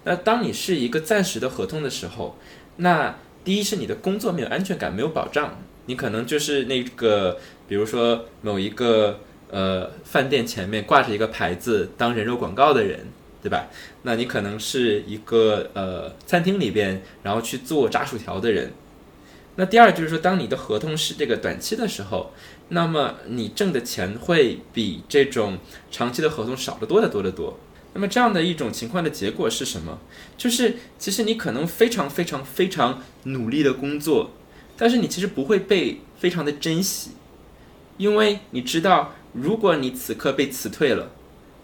[0.03, 2.37] 那当你是一个暂时的合同的时候，
[2.77, 13.07] 那第一是你的工作没有安全感，没有保障，你可能就是那个，比如说某一个呃饭店前面挂着一个牌子当人肉广告的人。
[13.45, 13.67] 对吧？
[14.01, 18.73] 那你可能是一个呃餐厅里边，然后去做炸薯条的人。
[19.55, 22.31] 那第二就是说，当你的合同是这个短期的时候，
[22.69, 25.59] 那么你挣的钱会比这种
[25.91, 27.59] 长期的合同少得多得多得多。
[27.93, 29.99] 那么这样的一种情况的结果是什么？
[30.35, 34.31] 就是其实你可能非常非常非常努力的工作，
[34.75, 37.11] 但是你其实不会被非常的珍惜，
[37.97, 41.11] 因为你知道，如果你此刻被辞退了。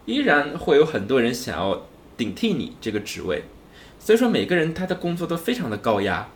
[0.06, 1.88] 依然会有很多人想要
[2.18, 3.44] 顶替你这个职位，
[4.00, 6.28] 所以说每个人他的工作都非常的高压，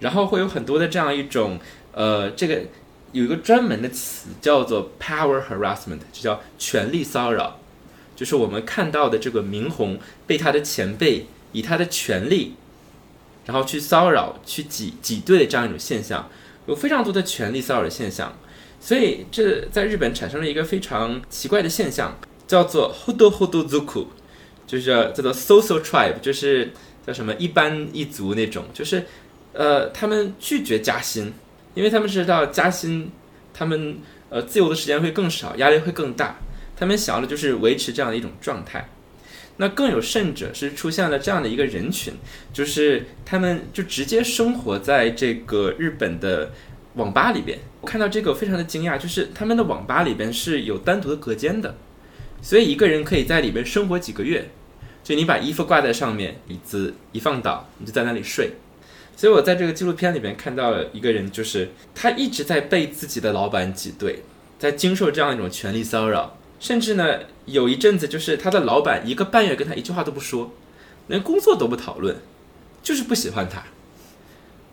[0.00, 1.58] 然后会有很多的这样一种
[1.92, 2.62] 呃，这个
[3.12, 7.60] 有一个专门的词叫做 power harassment，就叫权力骚扰，
[8.16, 12.54] 就是我们看到的这个明红被他的前辈以他的权力，
[13.46, 16.28] 然后去骚扰、去挤挤兑的这样一种现象，
[16.66, 18.36] 有非常多的权力骚扰的现象，
[18.80, 22.18] 所以这在日本产生了一个非常奇怪的现象。
[22.46, 24.06] 叫做 “hodo hodo zuku”，
[24.66, 26.70] 就是叫做 social tribe，就是
[27.06, 29.04] 叫什么一般一族那种，就是
[29.52, 31.32] 呃，他们拒绝加薪，
[31.74, 33.10] 因为他们知道加薪，
[33.52, 33.98] 他们
[34.30, 36.38] 呃自由的时间会更少，压力会更大，
[36.76, 38.88] 他们想要的就是维持这样的一种状态。
[39.56, 42.12] 那更有甚者是出现了这样的一个人群，
[42.52, 46.50] 就是他们就直接生活在这个日本的
[46.94, 47.56] 网吧里边。
[47.80, 51.76] 我看到这个非常的惊讶，就是他们的网吧里边是有单独的隔间的，
[52.44, 54.50] 所以一个人可以在里边生活几个月。
[55.02, 58.52] 就你把衣服挂在上面，椅子一放倒，你就在那里睡。
[59.16, 64.22] 所以我在这个纪录片里面看到一个人，就是他一直在被自己的老板挤兑，
[64.58, 66.36] 在经受这样一种权力骚扰。
[66.60, 70.52] 甚至呢，有一阵子就是他的老板一个半月跟他一句话都不说，
[71.08, 72.16] 连工作都不讨论，
[72.82, 73.64] 就是不喜欢他。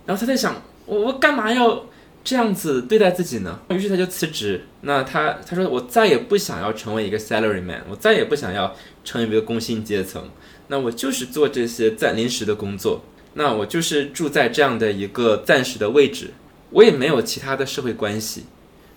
[0.06, 1.86] 然后他在想，我我干嘛要
[2.24, 3.60] 这样子对待自己呢？
[3.70, 4.66] 于是他就辞职。
[4.82, 10.30] 那他他说我再也不想要成为一个 salary man，我再也不想要成为一个工薪阶层。
[10.68, 13.04] 那我就是做这些暂临时的工作。
[13.34, 16.32] 那我就是住在这样的一个暂时的位置，
[16.70, 18.46] 我也没有其他的社会关系，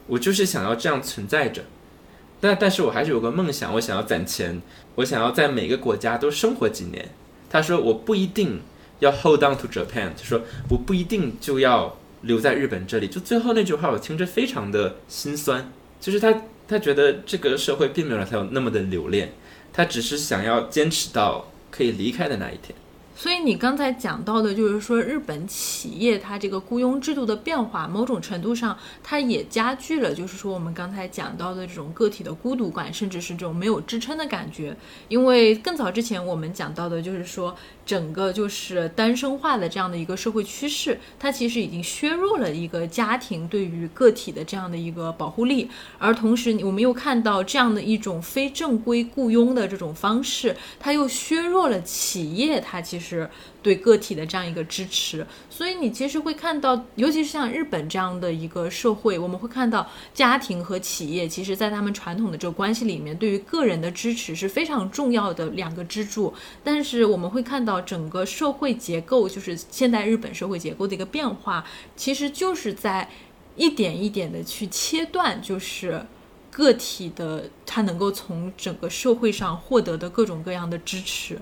[0.08, 1.62] 我就是想要这样存在着。
[2.40, 4.60] 但但是我还是有个梦想，我想要攒钱，
[4.96, 7.08] 我想要在每个国家都生活几年。
[7.48, 8.60] 他说我不一定
[8.98, 13.08] 要 hold on to Japan，他说我不一定就要留在日本这里。
[13.08, 15.72] 就最后那句话，我听着非常的心酸。
[16.00, 19.32] 就是他他觉得这个社会并没有让他有那么的留恋，
[19.72, 22.74] 他只是想要坚持到可以离开的那一天。
[23.16, 34.76] 所以你刚才讲到的，就是说日本企业它这个雇佣制度的变化，某种程度上它也加剧了，就是说我们刚才讲到的这种个体的孤独感，甚至是这种没有支撑的感觉。
[35.08, 37.54] 因为更早之前我们讲到的，就是说
[37.86, 45.68] 整个就是单身化的这样的一个社会趋势，它其实已经削弱了一个家庭对于个体的这样的一个保护力，
[45.98, 53.28] 而同时我们又看到这样的一种非正规雇佣的这种方式，它又削弱了企业它其实。
[53.64, 66.34] 对个体的这样一个支持，所以你其实会看到，尤其是像日本这样的一个社会，我们会看到家庭和企业，其实在他们传统的这个关系里面，对于个人的支持是非常重要的两个支柱。
[66.62, 71.64] 但是我们会看到整个社会结构，就是现代日本社会结构的一个变化，
[71.96, 73.08] 其实就是在
[73.56, 76.04] 一点一点的去切断，就是
[76.50, 81.40] 个体的他能够从整个社会上获得的各种各样的支持。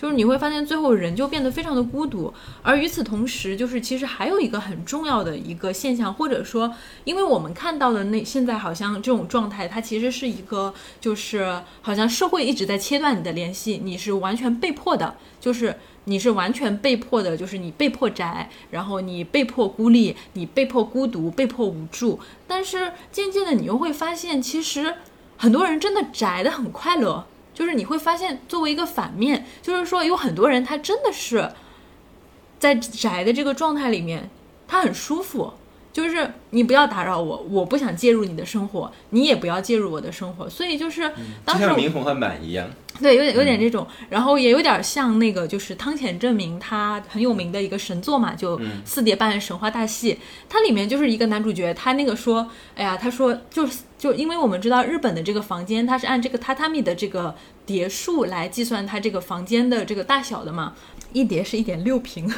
[0.00, 2.32] 就是你会发现，最后人就变得非常的孤独。
[2.62, 6.72] 而与此同时，就是其实还有一个很重要的一个现象，或者说，
[7.02, 15.74] 因为我们看到的那现在好像这种状态，它其实是一个，就是好像社会一直在切断你的联系，你是完全被迫的，就是
[16.04, 22.20] 你是完全被迫的，就是你被迫宅，然后你被迫孤立，你被迫孤独，被迫无助。
[22.46, 24.94] 但是渐渐的，你又会发现，其实
[25.36, 27.26] 很多人真的宅的很快乐。
[27.58, 31.50] 就是你会发现，作为一个反面，就是说有很多人他真的是
[32.60, 34.30] 在宅的这个状态里面，
[34.68, 35.54] 他很舒服。
[35.98, 40.48] 就是你不要打扰我，我不想介入你的生活，你也不要介入我的生活。
[40.48, 41.10] 所以就是，
[41.44, 42.70] 就像明红和满一样，
[43.00, 50.16] 对，有点有点这种，然后也有点像那个就是汤浅证明他很有名的一个神作嘛，就四叠半神话大戏，
[50.48, 57.34] 它里面就是一个男主角，他那个说，哎呀，他说就是就因为我们知道日本的这个房间，它是按这个榻榻米的这个
[57.66, 60.74] 叠数来计算它这个房间的这个大小的嘛，
[61.12, 62.32] 一叠是一点六平。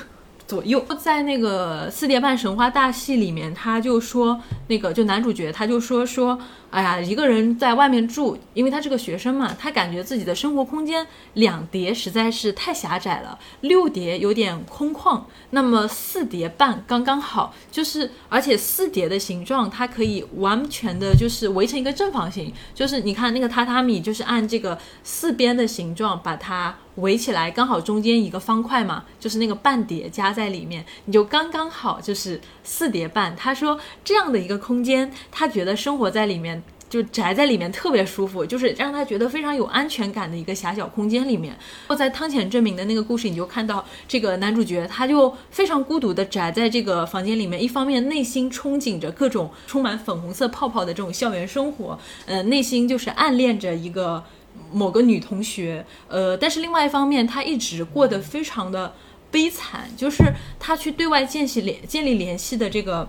[0.51, 6.37] 左右在那个四叠半神话大戏里面，他就说那个就男主角他就说说。
[6.71, 15.21] 哎呀，一个人在外面住，因为他是个学生嘛，他感觉自己的生活空间两叠实在是太狭窄了，六叠有点空旷，
[15.51, 33.35] 那么四叠半刚刚好，就是而且四叠的形状它可以完全的就是围成一个正方形，就是你看那个榻榻米就是按这个四边的形状把它围起来，刚好中间一个方块嘛，就是那个半叠加在里面，你就刚刚好就是四叠半。
[33.37, 36.63] 他说这样的一个空间，他觉得生活在里面。
[36.91, 41.57] 就宅在里面特别舒服，就是让他觉得非常有安全感的一个狭小空间里面。
[41.97, 54.25] 在汤浅证明的那个故事，你就看到这个男主角，他就非常孤独的宅在这个房间里面，一方面内心憧憬着各种充满粉红色泡泡的这种校园生活，呃，内心就是暗恋着一个
[54.73, 58.95] 某个女同学，呃，但是另外一方面，她一直过得非常的
[59.31, 60.25] 悲惨，就是
[60.59, 63.09] 她去对外建系联建立联系的这个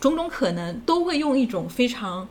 [0.00, 2.28] 种种可能，都会用一种非常。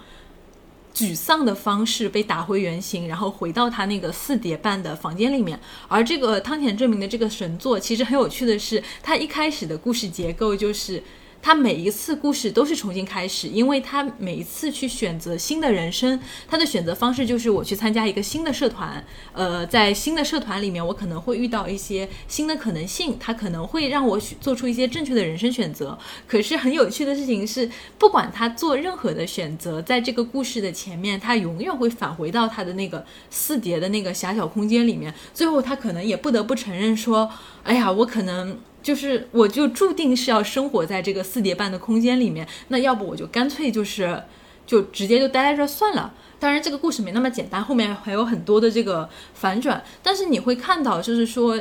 [0.95, 5.59] 沮丧的方式被打回原形，然后回到他那个四叠半的房间里面。
[5.89, 11.03] 而这个汤浅证明的这个神作，其实很有趣的是，他一开始的故事结构就是。
[11.45, 25.95] 他每一次故事都是重新开始，因为他每一次去选择新的人生，他的选择方式就是我去参加一个新的社团，呃，在新的社团里面，我可能会遇到一些新的可能性，他可能会让我做出一些正确的人生选择。
[26.25, 27.69] 可是很有趣的事情是，
[27.99, 37.29] 不管他做任何的选择，在这个故事的前面，他永远会返回到他的那个四叠的那个狭小空间里面，最后他可能也不得不承认说，
[37.61, 38.57] 哎呀，我可能。
[38.85, 44.21] 就是我就注定是要生活在这个四叠半的空间里面，那要不我就干脆就是
[44.67, 46.13] 就直接就待在这算了。
[46.39, 49.83] 当然这个故事没那么简单，后面还有很多的这个反转。
[50.03, 51.59] 但是你会看到，就是说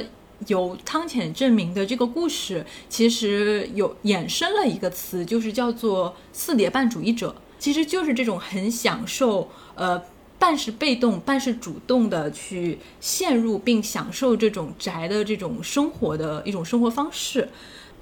[0.49, 10.03] 由汤浅证明的这个故事，其实有衍生了一个词，就是叫做四叠半主义者，其实就是这种很享受呃。
[10.45, 17.49] 半是被动，半是主动的去陷入并享受这种宅的这种生活的一种生活方式。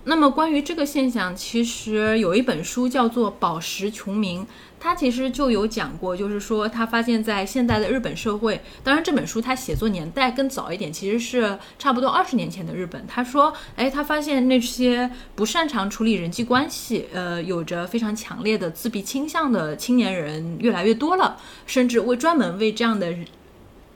[0.04, 4.42] 那么关于这个现象，其实有一本书叫做《宝石穷民》。
[4.80, 13.06] 他其实就有讲过，就是说他发现，在现代的日本社会，当然这本书他写作年代更早一点，其实是差不多二十年前的日本。
[13.06, 23.14] 他说，哎，他发现那些不擅长处理人际关系，呃，有着非常强烈的自闭倾向的青年人越来越多了，甚至为专门为这样的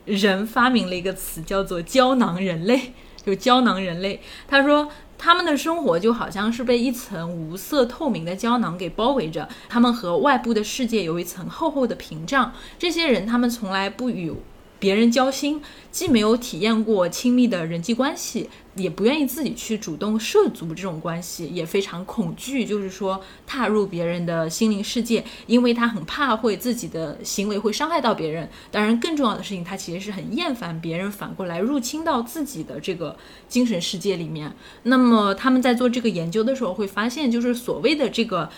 [0.05, 2.93] 人发明了一个词，叫做“胶囊人类”，
[3.27, 4.21] 就胶囊人类。
[4.47, 4.89] 他说。
[5.19, 12.53] 他们的生活就好像是被一层无色透明的胶囊给包围着，他们和外部的世界有一层厚厚的屏障。
[12.79, 14.35] 这些人，他们从来不与。
[14.79, 15.61] 别人交心，
[15.91, 28.49] 既没有体验过亲密的人际关系，也不愿意自己去主动涉足这种关系，也非常恐惧，就是说踏入别人的心灵世界，因为他很怕会自己的行为会伤害到别人。
[28.71, 33.17] 当然，更重要的事情，他其实是很厌烦别人反过来入侵到自己的这个
[33.49, 34.55] 精神世界里面。
[34.83, 38.51] 那么他们在做这个研究的时候，会发现，就是所谓的这个。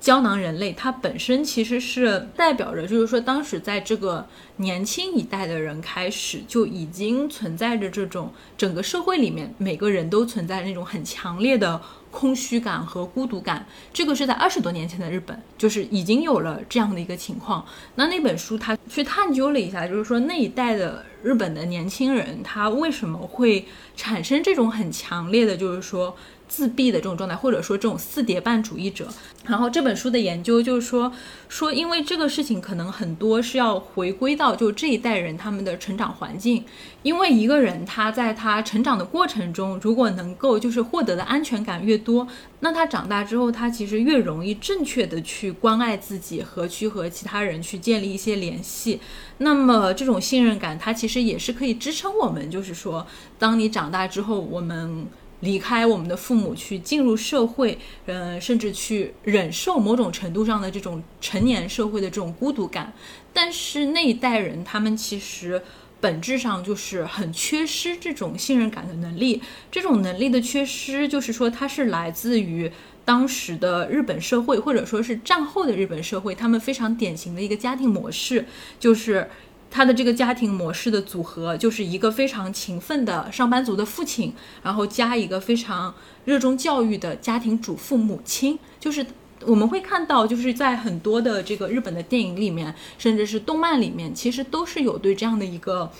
[0.00, 4.24] 胶囊人类，它本身其实是代表着，就是说，当时在这个
[4.56, 11.80] 年轻一代的人开始就已经存在着这种整个社会里面每个人都存在那种很强烈的
[12.12, 13.66] 空虚感和孤独感。
[13.92, 17.66] 这个是在二十多年前的日本，就是已经有了这样的一个情况。
[17.96, 26.16] 那那本书他去探究了一下，就是说那一代的日本的年轻人，他为什么会产生这种很强烈的，就是说。
[26.48, 29.06] 自闭的这种状态，或者说这种四叠半主义者，
[29.44, 31.12] 然后这本书的研究就是说，
[31.48, 36.64] 说因为这个事情可能很多是要回归到就这一代人他们的成长环境，
[37.02, 42.26] 因为一个人他在他成长的过程中，如果能够就是获得的安全感越多，
[42.60, 49.00] 那他长大之后他其实越容易正确的去关爱自己和去和其他人去建立一些联系，
[49.38, 53.06] 那么这种信任感它其实也是可以支撑我们，就是说
[53.38, 55.06] 当你长大之后，我们。
[55.40, 62.92] 离开我们的父母去进入社会，呃，甚至去忍受某种程度上的这种成年社会的这种孤独感。
[63.32, 65.62] 但是那一代人，他们其实
[66.00, 69.40] 本质上就是很缺失这种信任感的能力。
[69.70, 72.70] 这种能力的缺失，就是说它是来自于
[73.04, 78.46] 当时的日本社会，或者说是战后的日本社会，他们非常典型的一个家庭模式，
[78.80, 79.30] 就是。
[79.70, 85.94] 他的这个家庭模式的组合，就是一个非常勤奋的上班族的父亲，然后加一个非常
[86.24, 88.58] 热衷教育的家庭主妇母亲。
[88.80, 89.04] 就是
[89.44, 95.90] 我们会看到，就是在很多的这个日本的电影里面，甚至是动漫里面，其实都是有对这样的一个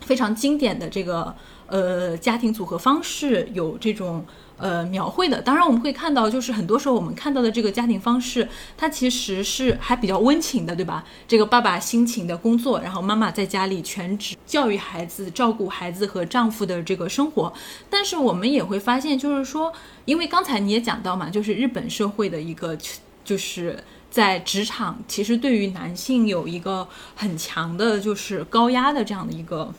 [0.00, 1.34] 非常经典的这个
[1.66, 4.24] 呃家庭组合方式有这种。
[4.56, 11.04] 呃，描绘的，当然我们会看到，就是很多时候我们看到的这个家庭方式，它其实是还比较温情的，对吧？
[11.26, 17.52] 这个爸爸辛勤的工作，然后妈妈在家里全职教育孩子、照顾孩子和丈夫的这个生活。
[17.90, 19.72] 但是我们也会发现，就是说，
[20.04, 22.78] 因为刚才你也讲到嘛，就是日本社会的一个，
[23.24, 26.86] 就是在职场，其实对于男性有一个
[27.16, 29.74] 很强的，就是高压的这样的一个。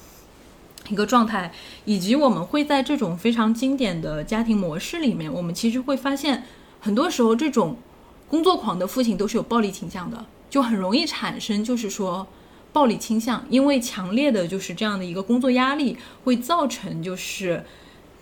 [0.90, 1.52] 一个状态，
[1.86, 6.44] 以及我们会在这种非常经典的家庭模式里面，我们其实会发现，
[6.80, 7.78] 很多时候这种
[8.28, 12.28] 工作狂的父亲都是有暴力倾向的，就很容易产生就是说
[12.72, 17.64] 暴力倾向，因为强烈的就是这样的一个工作压力会造成就是。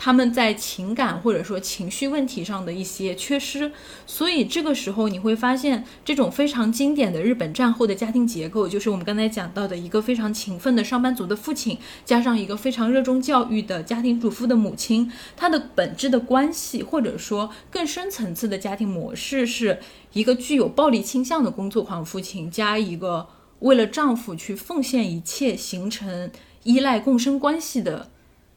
[0.04, 3.72] 他们在情感或者说情绪问题上的一些缺失，
[4.06, 19.80] 所以这个时候你会发现，这种非常经典的日本战后的家庭结构，就是我们刚才讲到的一个非常勤奋的上班族的父亲，加上一个非常热衷教育的家庭主妇的母亲，它的本质的关系，或者说更深层次的家庭模式，是
[20.12, 23.30] 一个具有暴力倾向的工作狂父亲，加一个
[23.60, 26.30] 为了丈夫去奉献一切、形成
[26.64, 28.12] 依赖共生关系的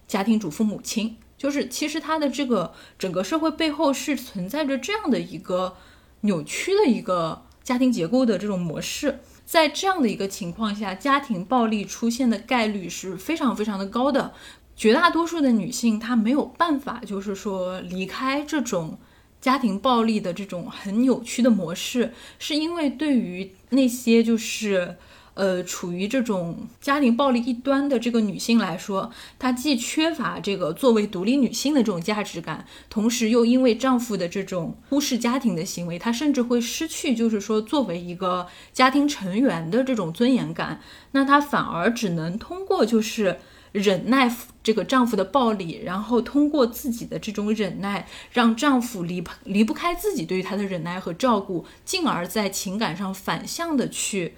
[0.09, 1.19] 家庭主妇母亲。
[1.37, 5.77] 就是其实它的这个整个社会背后是存在着这样的一个
[6.23, 9.21] 扭曲的一个家庭结构的这种模式。
[9.45, 14.33] 在这样的一个情况下，家庭暴力出现的概率是非常非常的高的。
[14.75, 18.99] 绝大多数的女性她没有办法，就是说离开这种
[19.41, 24.97] 家庭暴力的这种很扭曲的模式，是因为对于那些就是
[25.37, 40.81] 呃处于这种家庭暴力一端的这个女性来说，她既缺乏这个作为独立女性的这种价值感，同时又因为丈夫的这种忽视家庭的行为，她甚至会失去就是说作为一个家庭成员的这种尊严感。
[41.13, 43.39] 那她反而只能通过就是
[43.73, 54.33] 忍耐这个丈夫的暴力，然后通过自己的这种忍耐，让丈夫离离不开自己对于她的忍耐和照顾，进而在情感上反向的去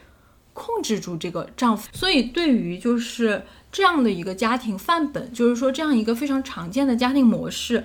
[0.58, 1.88] 控制住这个丈夫。
[1.92, 7.84] 所以，对于就是这样的一个家庭范本，就是说这样一个非常常见的家庭模式，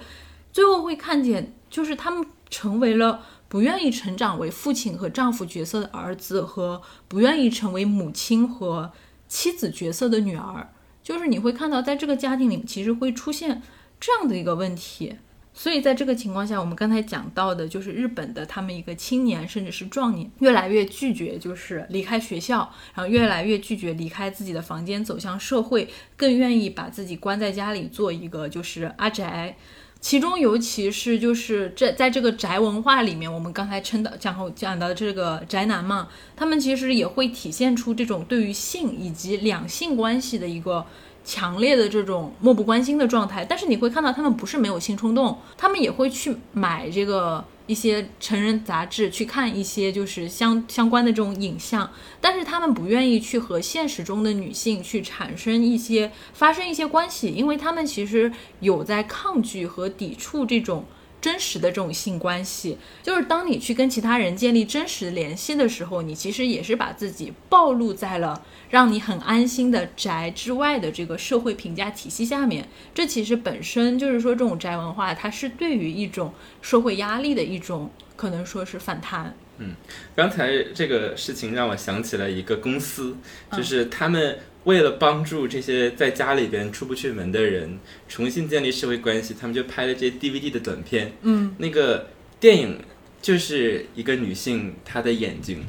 [0.52, 8.91] 最后会看见，就是他们成为了不愿意成长为父亲和丈夫角色的儿子，和不愿意成为母亲和
[9.28, 10.74] 妻子角色的女儿。
[11.04, 13.62] 就是你会看到，在这个家庭里，其实会出现
[14.00, 15.18] 这样的一个问题。
[15.55, 29.55] 所以在这个情况下，我们刚才讲到的，就是日本的他们一个青年甚至是壮年，越来越拒绝就是离开学校，然后越来越拒绝离开自己的房间走向社会，更愿意把自己关在家里做一个就是阿宅。
[30.01, 40.84] 其中尤其是就是这在这个宅文化里面，我们刚才称的讲后讲到的这个宅男嘛，他们其实也会体现出这种对于性以及两性关系的一个。
[41.24, 51.90] 强烈的这种漠不关心的状态，但是你会看到他们不是没有性冲动，他们也会去买这个一些成人杂志，去看一些就是相 相关的这种影像，
[52.20, 60.86] 但是他们不愿意去和现实中的女性去产生一些发生一些关系，因为他们其实有在抗拒和抵触这种。
[61.24, 72.68] 真实的这种性关系，就是当你去跟其他人建立真实联系的时候，你其实也是把自己暴露在了让你很安心的宅之外的这个社会评价体系下面。
[72.94, 79.34] 这其实本身就是说，这种宅文化，它是对于一种社会压力的一种可能说是反弹。
[79.60, 79.76] 嗯，
[80.14, 83.16] 刚才这个事情让我想起了一个公司，
[83.54, 84.38] 就是他们。
[84.65, 87.77] 为了帮助这些在家里边出不去门的人
[88.07, 91.11] 重新建立社会关系，他们就拍了这些 DVD 的短片。
[91.23, 92.80] 嗯，那个电影
[93.22, 95.65] 就是一个女性她的眼睛，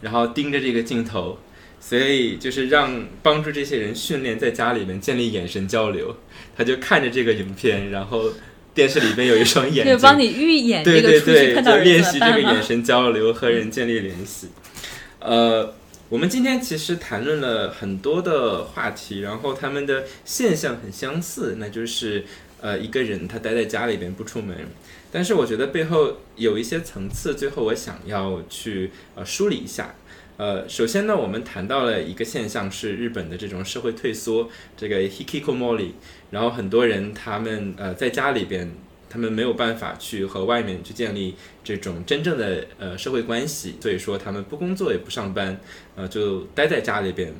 [0.00, 1.38] 然后盯着这个镜头，
[1.78, 6.16] 所以就是让帮助这些人训练在家里面建立眼神交流。
[6.56, 8.32] 他就看着这个影片，然后
[8.72, 14.48] 电视里边有一双眼睛， 对帮你预演这个出去看到人练习这个眼神交流和人建立联系。
[15.20, 15.74] 呃。
[16.10, 22.24] 我们今天其实谈论了很多的话题，然后他们的现象很相似，那就是
[22.62, 24.56] 呃一个人他待在家里边不出门，
[25.12, 29.94] 但是我觉得背后有一些层次，最后我想要去呃梳理一下。
[30.38, 34.48] 呃，首先呢，我们谈到了一个现象是日本的这种社会退缩，
[34.78, 35.90] 这个 hikikomori，
[36.30, 38.72] 然后很多人他们呃在家里边。
[39.10, 45.58] 他们没有办法去和外面去建立这种真正的呃社会关系，所以说他们不工作也不上班，
[45.96, 47.32] 呃，就待在家里边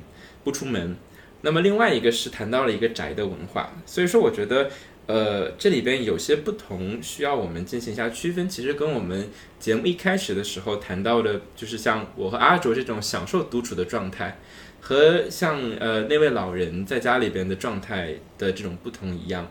[0.43, 0.95] 不出门。
[1.41, 4.69] 那么另外一个是谈到了一个宅的文化，所以说我觉得
[5.05, 8.49] 呃这里边有些不同需要我们进行一下区分。
[8.49, 14.37] 其实跟我们节目一开始的时候谈到的，就是像我和阿卓这种享受独处的状态，
[14.81, 19.49] 和像呃那位老人在家里边的状态的这种不同一样。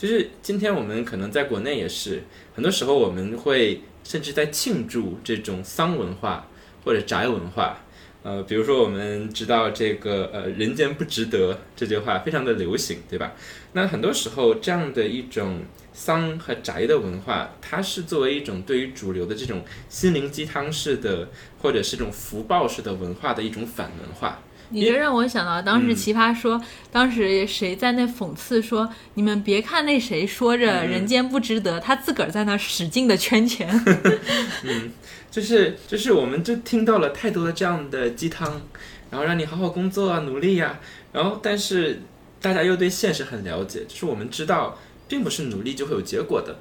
[0.00, 2.22] 就是今天我们可能在国内也是，
[2.54, 6.48] 很多时候我们会甚至在庆祝这种丧文化
[6.82, 7.84] 或者宅文化，
[8.22, 13.34] 呃，比如说我们知道这个呃“人间不值得”这句话非常的流行，对吧？
[13.74, 21.28] 那很多时候这样的一种丧和宅的文化，它是作为一种对于主流的这种心灵鸡汤式的
[21.58, 24.40] 或者是这种福报式的文化的一种反文化。
[24.70, 26.60] 你这让我想到当时奇葩说，
[26.92, 33.68] 当时谁在那讽刺说：“你们别看那谁说着人间不值得，他自个儿在那使劲的圈钱。
[34.64, 34.92] ”嗯，
[35.30, 38.62] 就是就是我们就听到了太多的这样的鸡汤，
[39.10, 40.78] 然后让你好好工作啊，努力呀，
[41.12, 42.02] 然后但是
[42.40, 44.78] 大家又对现实很了解，就是我们知道，
[45.08, 46.60] 并不是努力就会有结果的，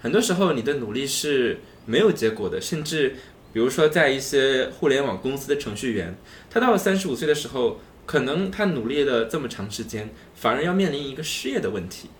[0.00, 3.16] 很多时候你的努力是没有结果的，甚至。
[3.54, 6.16] 比如说，在一些互联网公司的程序员，
[6.52, 12.10] 他到了三十五岁的时候，可能他努力了这么长时间，反而要面临一个失业的问题。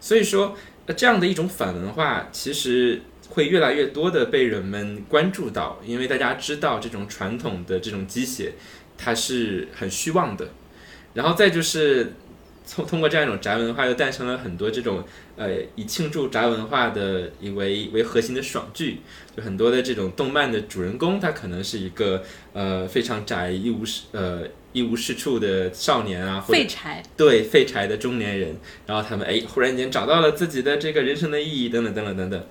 [0.00, 0.56] 所以说，
[0.96, 8.50] 这样的一种反文化，其实会越来越多的被人们关注到，因为大家知道这种传统的这种机械，
[8.98, 10.48] 它是很虚妄的。
[11.14, 12.14] 然后再就是，
[12.68, 15.04] 通通过这样一种宅文化，又诞生了很多这种
[15.40, 18.98] 呃以庆祝宅文化的以为为核心的爽剧，
[19.34, 22.22] 就很多的这种动漫的主人公，他可能是一个
[22.52, 24.42] 呃非常宅一无是呃
[24.74, 28.54] 一无是处的少年啊，或者废柴，对废柴的中年人，
[28.84, 32.46] 然后他们哎忽然间找到了自己的这个人生的意义，等等等等等等，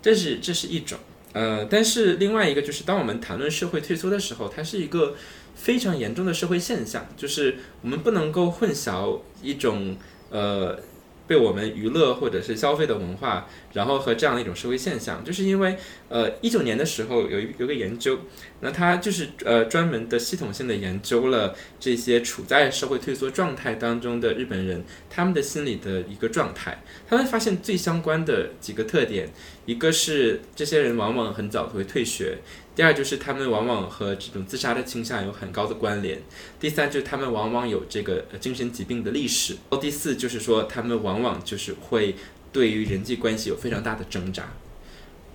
[0.00, 0.98] 这是这是一种。
[1.34, 5.16] 呃，但是另外一个就是，当我们谈论社会退缩的时候，它是一个
[5.56, 9.96] 非常严重的社会现象，就是我们不能够混淆一种
[10.30, 10.78] 呃
[11.26, 15.76] 被我们娱乐或者是消费的文化，然后和这样的一种社会现象，就是因为
[16.08, 18.20] 呃一九年的时候有一有个研究，
[18.60, 29.28] 那他就是呃专门的系统性的研究了这些处在社会退缩状态当中的日本人他们的心理的一个状态，他们发现最相关的几个特点。
[29.66, 32.36] 一个是这些人往往很早会退学，
[32.76, 36.20] 第二就是他们往往和这种自杀的倾向有很高的关联，
[36.60, 42.14] 第三就是他们往往有这个精神疾病的历史，第四就是说他们往往就是会
[42.54, 44.44] 对于人际关系有非常大的挣扎，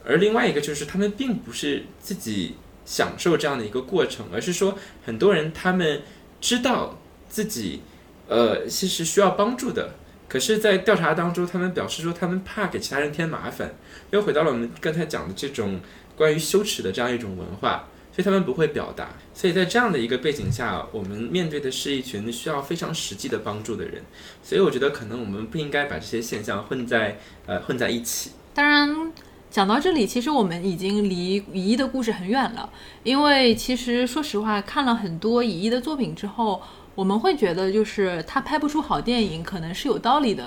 [0.06, 2.56] 而另外一个就是他们并不是自己
[2.86, 4.76] 享受这样的一个过程，而是说
[5.06, 6.02] 很多人他们
[6.40, 6.98] 知道
[7.30, 7.82] 自己
[8.28, 9.94] 呃其实需要帮助的。
[10.30, 13.74] 可是，在调查当中，他们表示说，他们怕给其他人添麻烦，
[14.12, 15.80] 又回到了我们刚才讲的这种
[16.16, 19.10] 关于羞耻的这样一种文化，所以他们不会表达。
[19.34, 24.04] 所以在这样的一个背景下，我们面对的是一群需要非常实际的帮助的人。
[24.44, 28.32] 所以我觉得，可能我们不应该把这些现象混在呃混在一起。
[28.54, 29.12] 当然，
[29.50, 32.70] 讲到这里，其实我们已经离乙一的故事很远了，
[33.04, 36.62] 因为其实说实话，看了很多乙一的作品之后。
[37.00, 40.46] 我们会觉得，就是他拍不出好电影，可能是有道理的。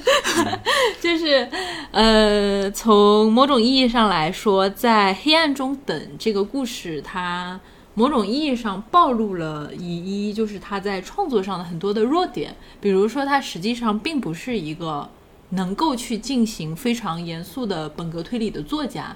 [0.98, 1.46] 就是，
[1.90, 7.60] 呃，从某种意义上来说，在黑暗中等这个故事，它
[7.92, 9.84] 某种意义上暴露了乙
[10.30, 12.56] 一，就是他在创作上的很多的弱点。
[12.80, 15.06] 比如说，他实际上并不是一个
[15.50, 19.14] 能够去进行非常严肃的本格推理的作家。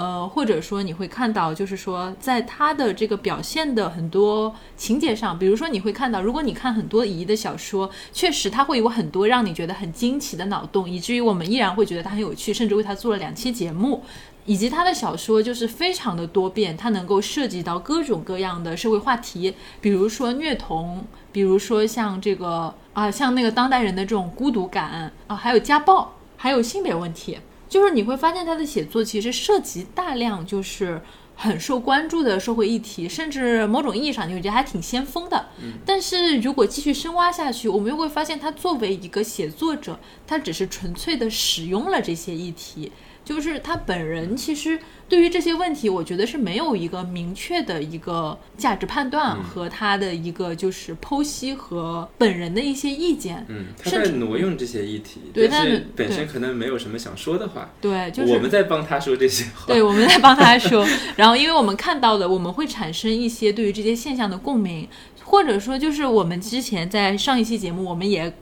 [0.00, 14.02] 呃，或者说你会看到，就是说，在他的这个表现的很多情节上，比如说你会看到，如果你看很多乙的小说，确实他会有很多让你觉得很惊奇的脑洞，以至于我们依然会觉得他很有趣，甚至为他做了两期节目。
[14.46, 27.38] 以及他的小说就是非常的多变，他能够涉及到各种各样的社会话题，比如说虐童，比如说像这个啊，像那个当代人的这种孤独感啊，还有家暴，还有性别问题。
[27.70, 31.00] 就是你会发现他的写作其实涉及大量就是
[31.36, 35.46] 很受关注的社会议题，甚至某种意义上你会觉得还挺先锋的。
[35.86, 42.90] 但是如果继续深挖下去，我们又会发现他作为一个写作者，他只是纯粹的使用了这些议题。
[43.30, 44.76] 就是他本人其实
[45.08, 53.46] 对于这些问题，我觉得是没有一个明确的一个价值判断和他的一个就是剖析和本人的一些意见。
[53.48, 57.70] 嗯，他在挪用这些议题，但是本身可能没有什么想说的话。
[57.80, 59.66] 对，就是我们在帮他说这些话。
[59.68, 60.84] 对，我们在帮他说。
[61.14, 64.88] 然后，因为我们看到的，我们会产生一些对于这些现象的共鸣，
[65.22, 68.34] 或者说，就是我们之前在上一期节目，我们也。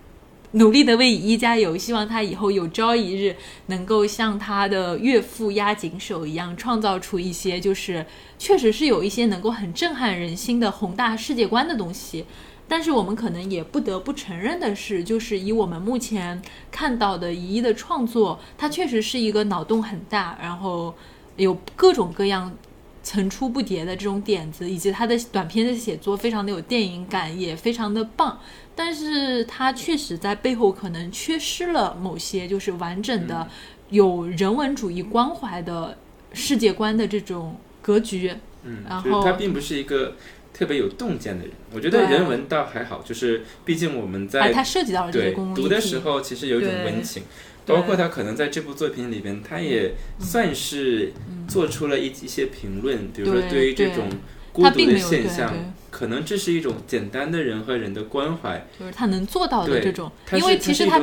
[0.53, 8.07] 努力的为乙一加油，希望他以后有朝一日能够像他的岳父押井守一样，创造出一些就是
[8.39, 12.25] 确实是有一些能够很震撼人心的宏大世界观的东西。
[12.67, 20.95] 但是我们可能也不得不承认的是，就是以我们目前看到的乙一的创作，他确实是一个脑洞很大，然后
[21.37, 22.57] 有各种各样。
[23.01, 28.39] 层出不穷的这种点子，以及他的短篇的写作非常的有电影感，也非常的棒。
[28.79, 33.49] 但是他确实在背后可能缺失了某些就是完整的
[33.91, 35.99] 有人文主义关怀的
[36.33, 38.33] 世界观的这种格局。
[38.63, 40.15] 嗯，然后他并不是一个
[40.55, 41.53] 特别有洞见的人。
[41.73, 47.25] 我觉得人文倒还好，就是毕竟我们在他涉及到了这些公读的时候，其实有一种温情。
[47.67, 51.13] 包括他可能在这部作品里边，他也算是
[51.49, 54.09] 做出了一一些评论，比如说对于这种
[54.53, 55.75] 孤独的现象。
[55.91, 60.11] 可能这是一种简单的人和人的关怀，就是他能做到的这种。
[60.33, 60.99] 因为其实他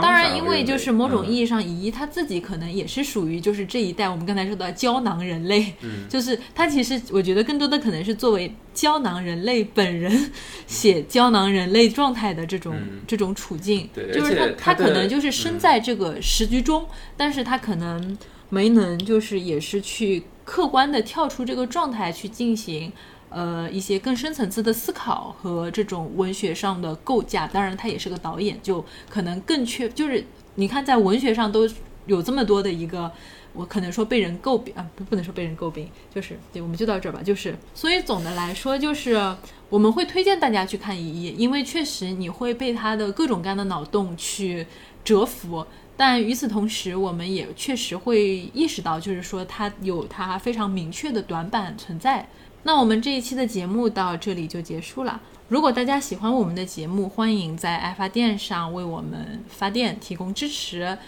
[0.00, 5.72] 当然，因为就是某种意义上，乙一他自己可能也是属于就是这一代我们刚才说的胶囊人类，
[6.08, 10.32] 就是他其实我觉得更多的可能是作为胶囊人类本人
[10.66, 12.74] 写胶囊人类状态的这种
[13.06, 16.84] 这种处境，就是他他可能就是身在这个时局中，
[17.16, 22.92] 但是他可能没能就是也是去客观的跳出这个状态去进行。
[23.36, 31.68] 呃，一些更深层次的思考和这种文学上的构架，当然他也是个导演，就可能更缺，就是你看在文学上都
[32.06, 33.12] 有这么多的一个
[33.52, 37.20] 我可能说被人诟病啊，不不能说被人诟病，就是对，我们就到这儿吧。
[37.22, 39.36] 就是，所以总的来说，就是
[39.68, 44.66] 我们会推荐大家去看《一夜》，因为确实你会被他的各种各样的脑洞去
[45.04, 45.66] 折服。
[45.98, 52.26] 但与此同时，我们也确实会意识到，就是说他有他非常明确的短板存在。
[52.66, 55.20] 那我们这一期的节目到这里就结束了。
[55.48, 60.98] 如果大家喜欢我们的节目，欢迎在爱发电上为我们发电提供支持。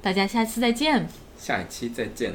[0.00, 1.08] 大家下期再见。
[1.36, 2.34] 下一期再见。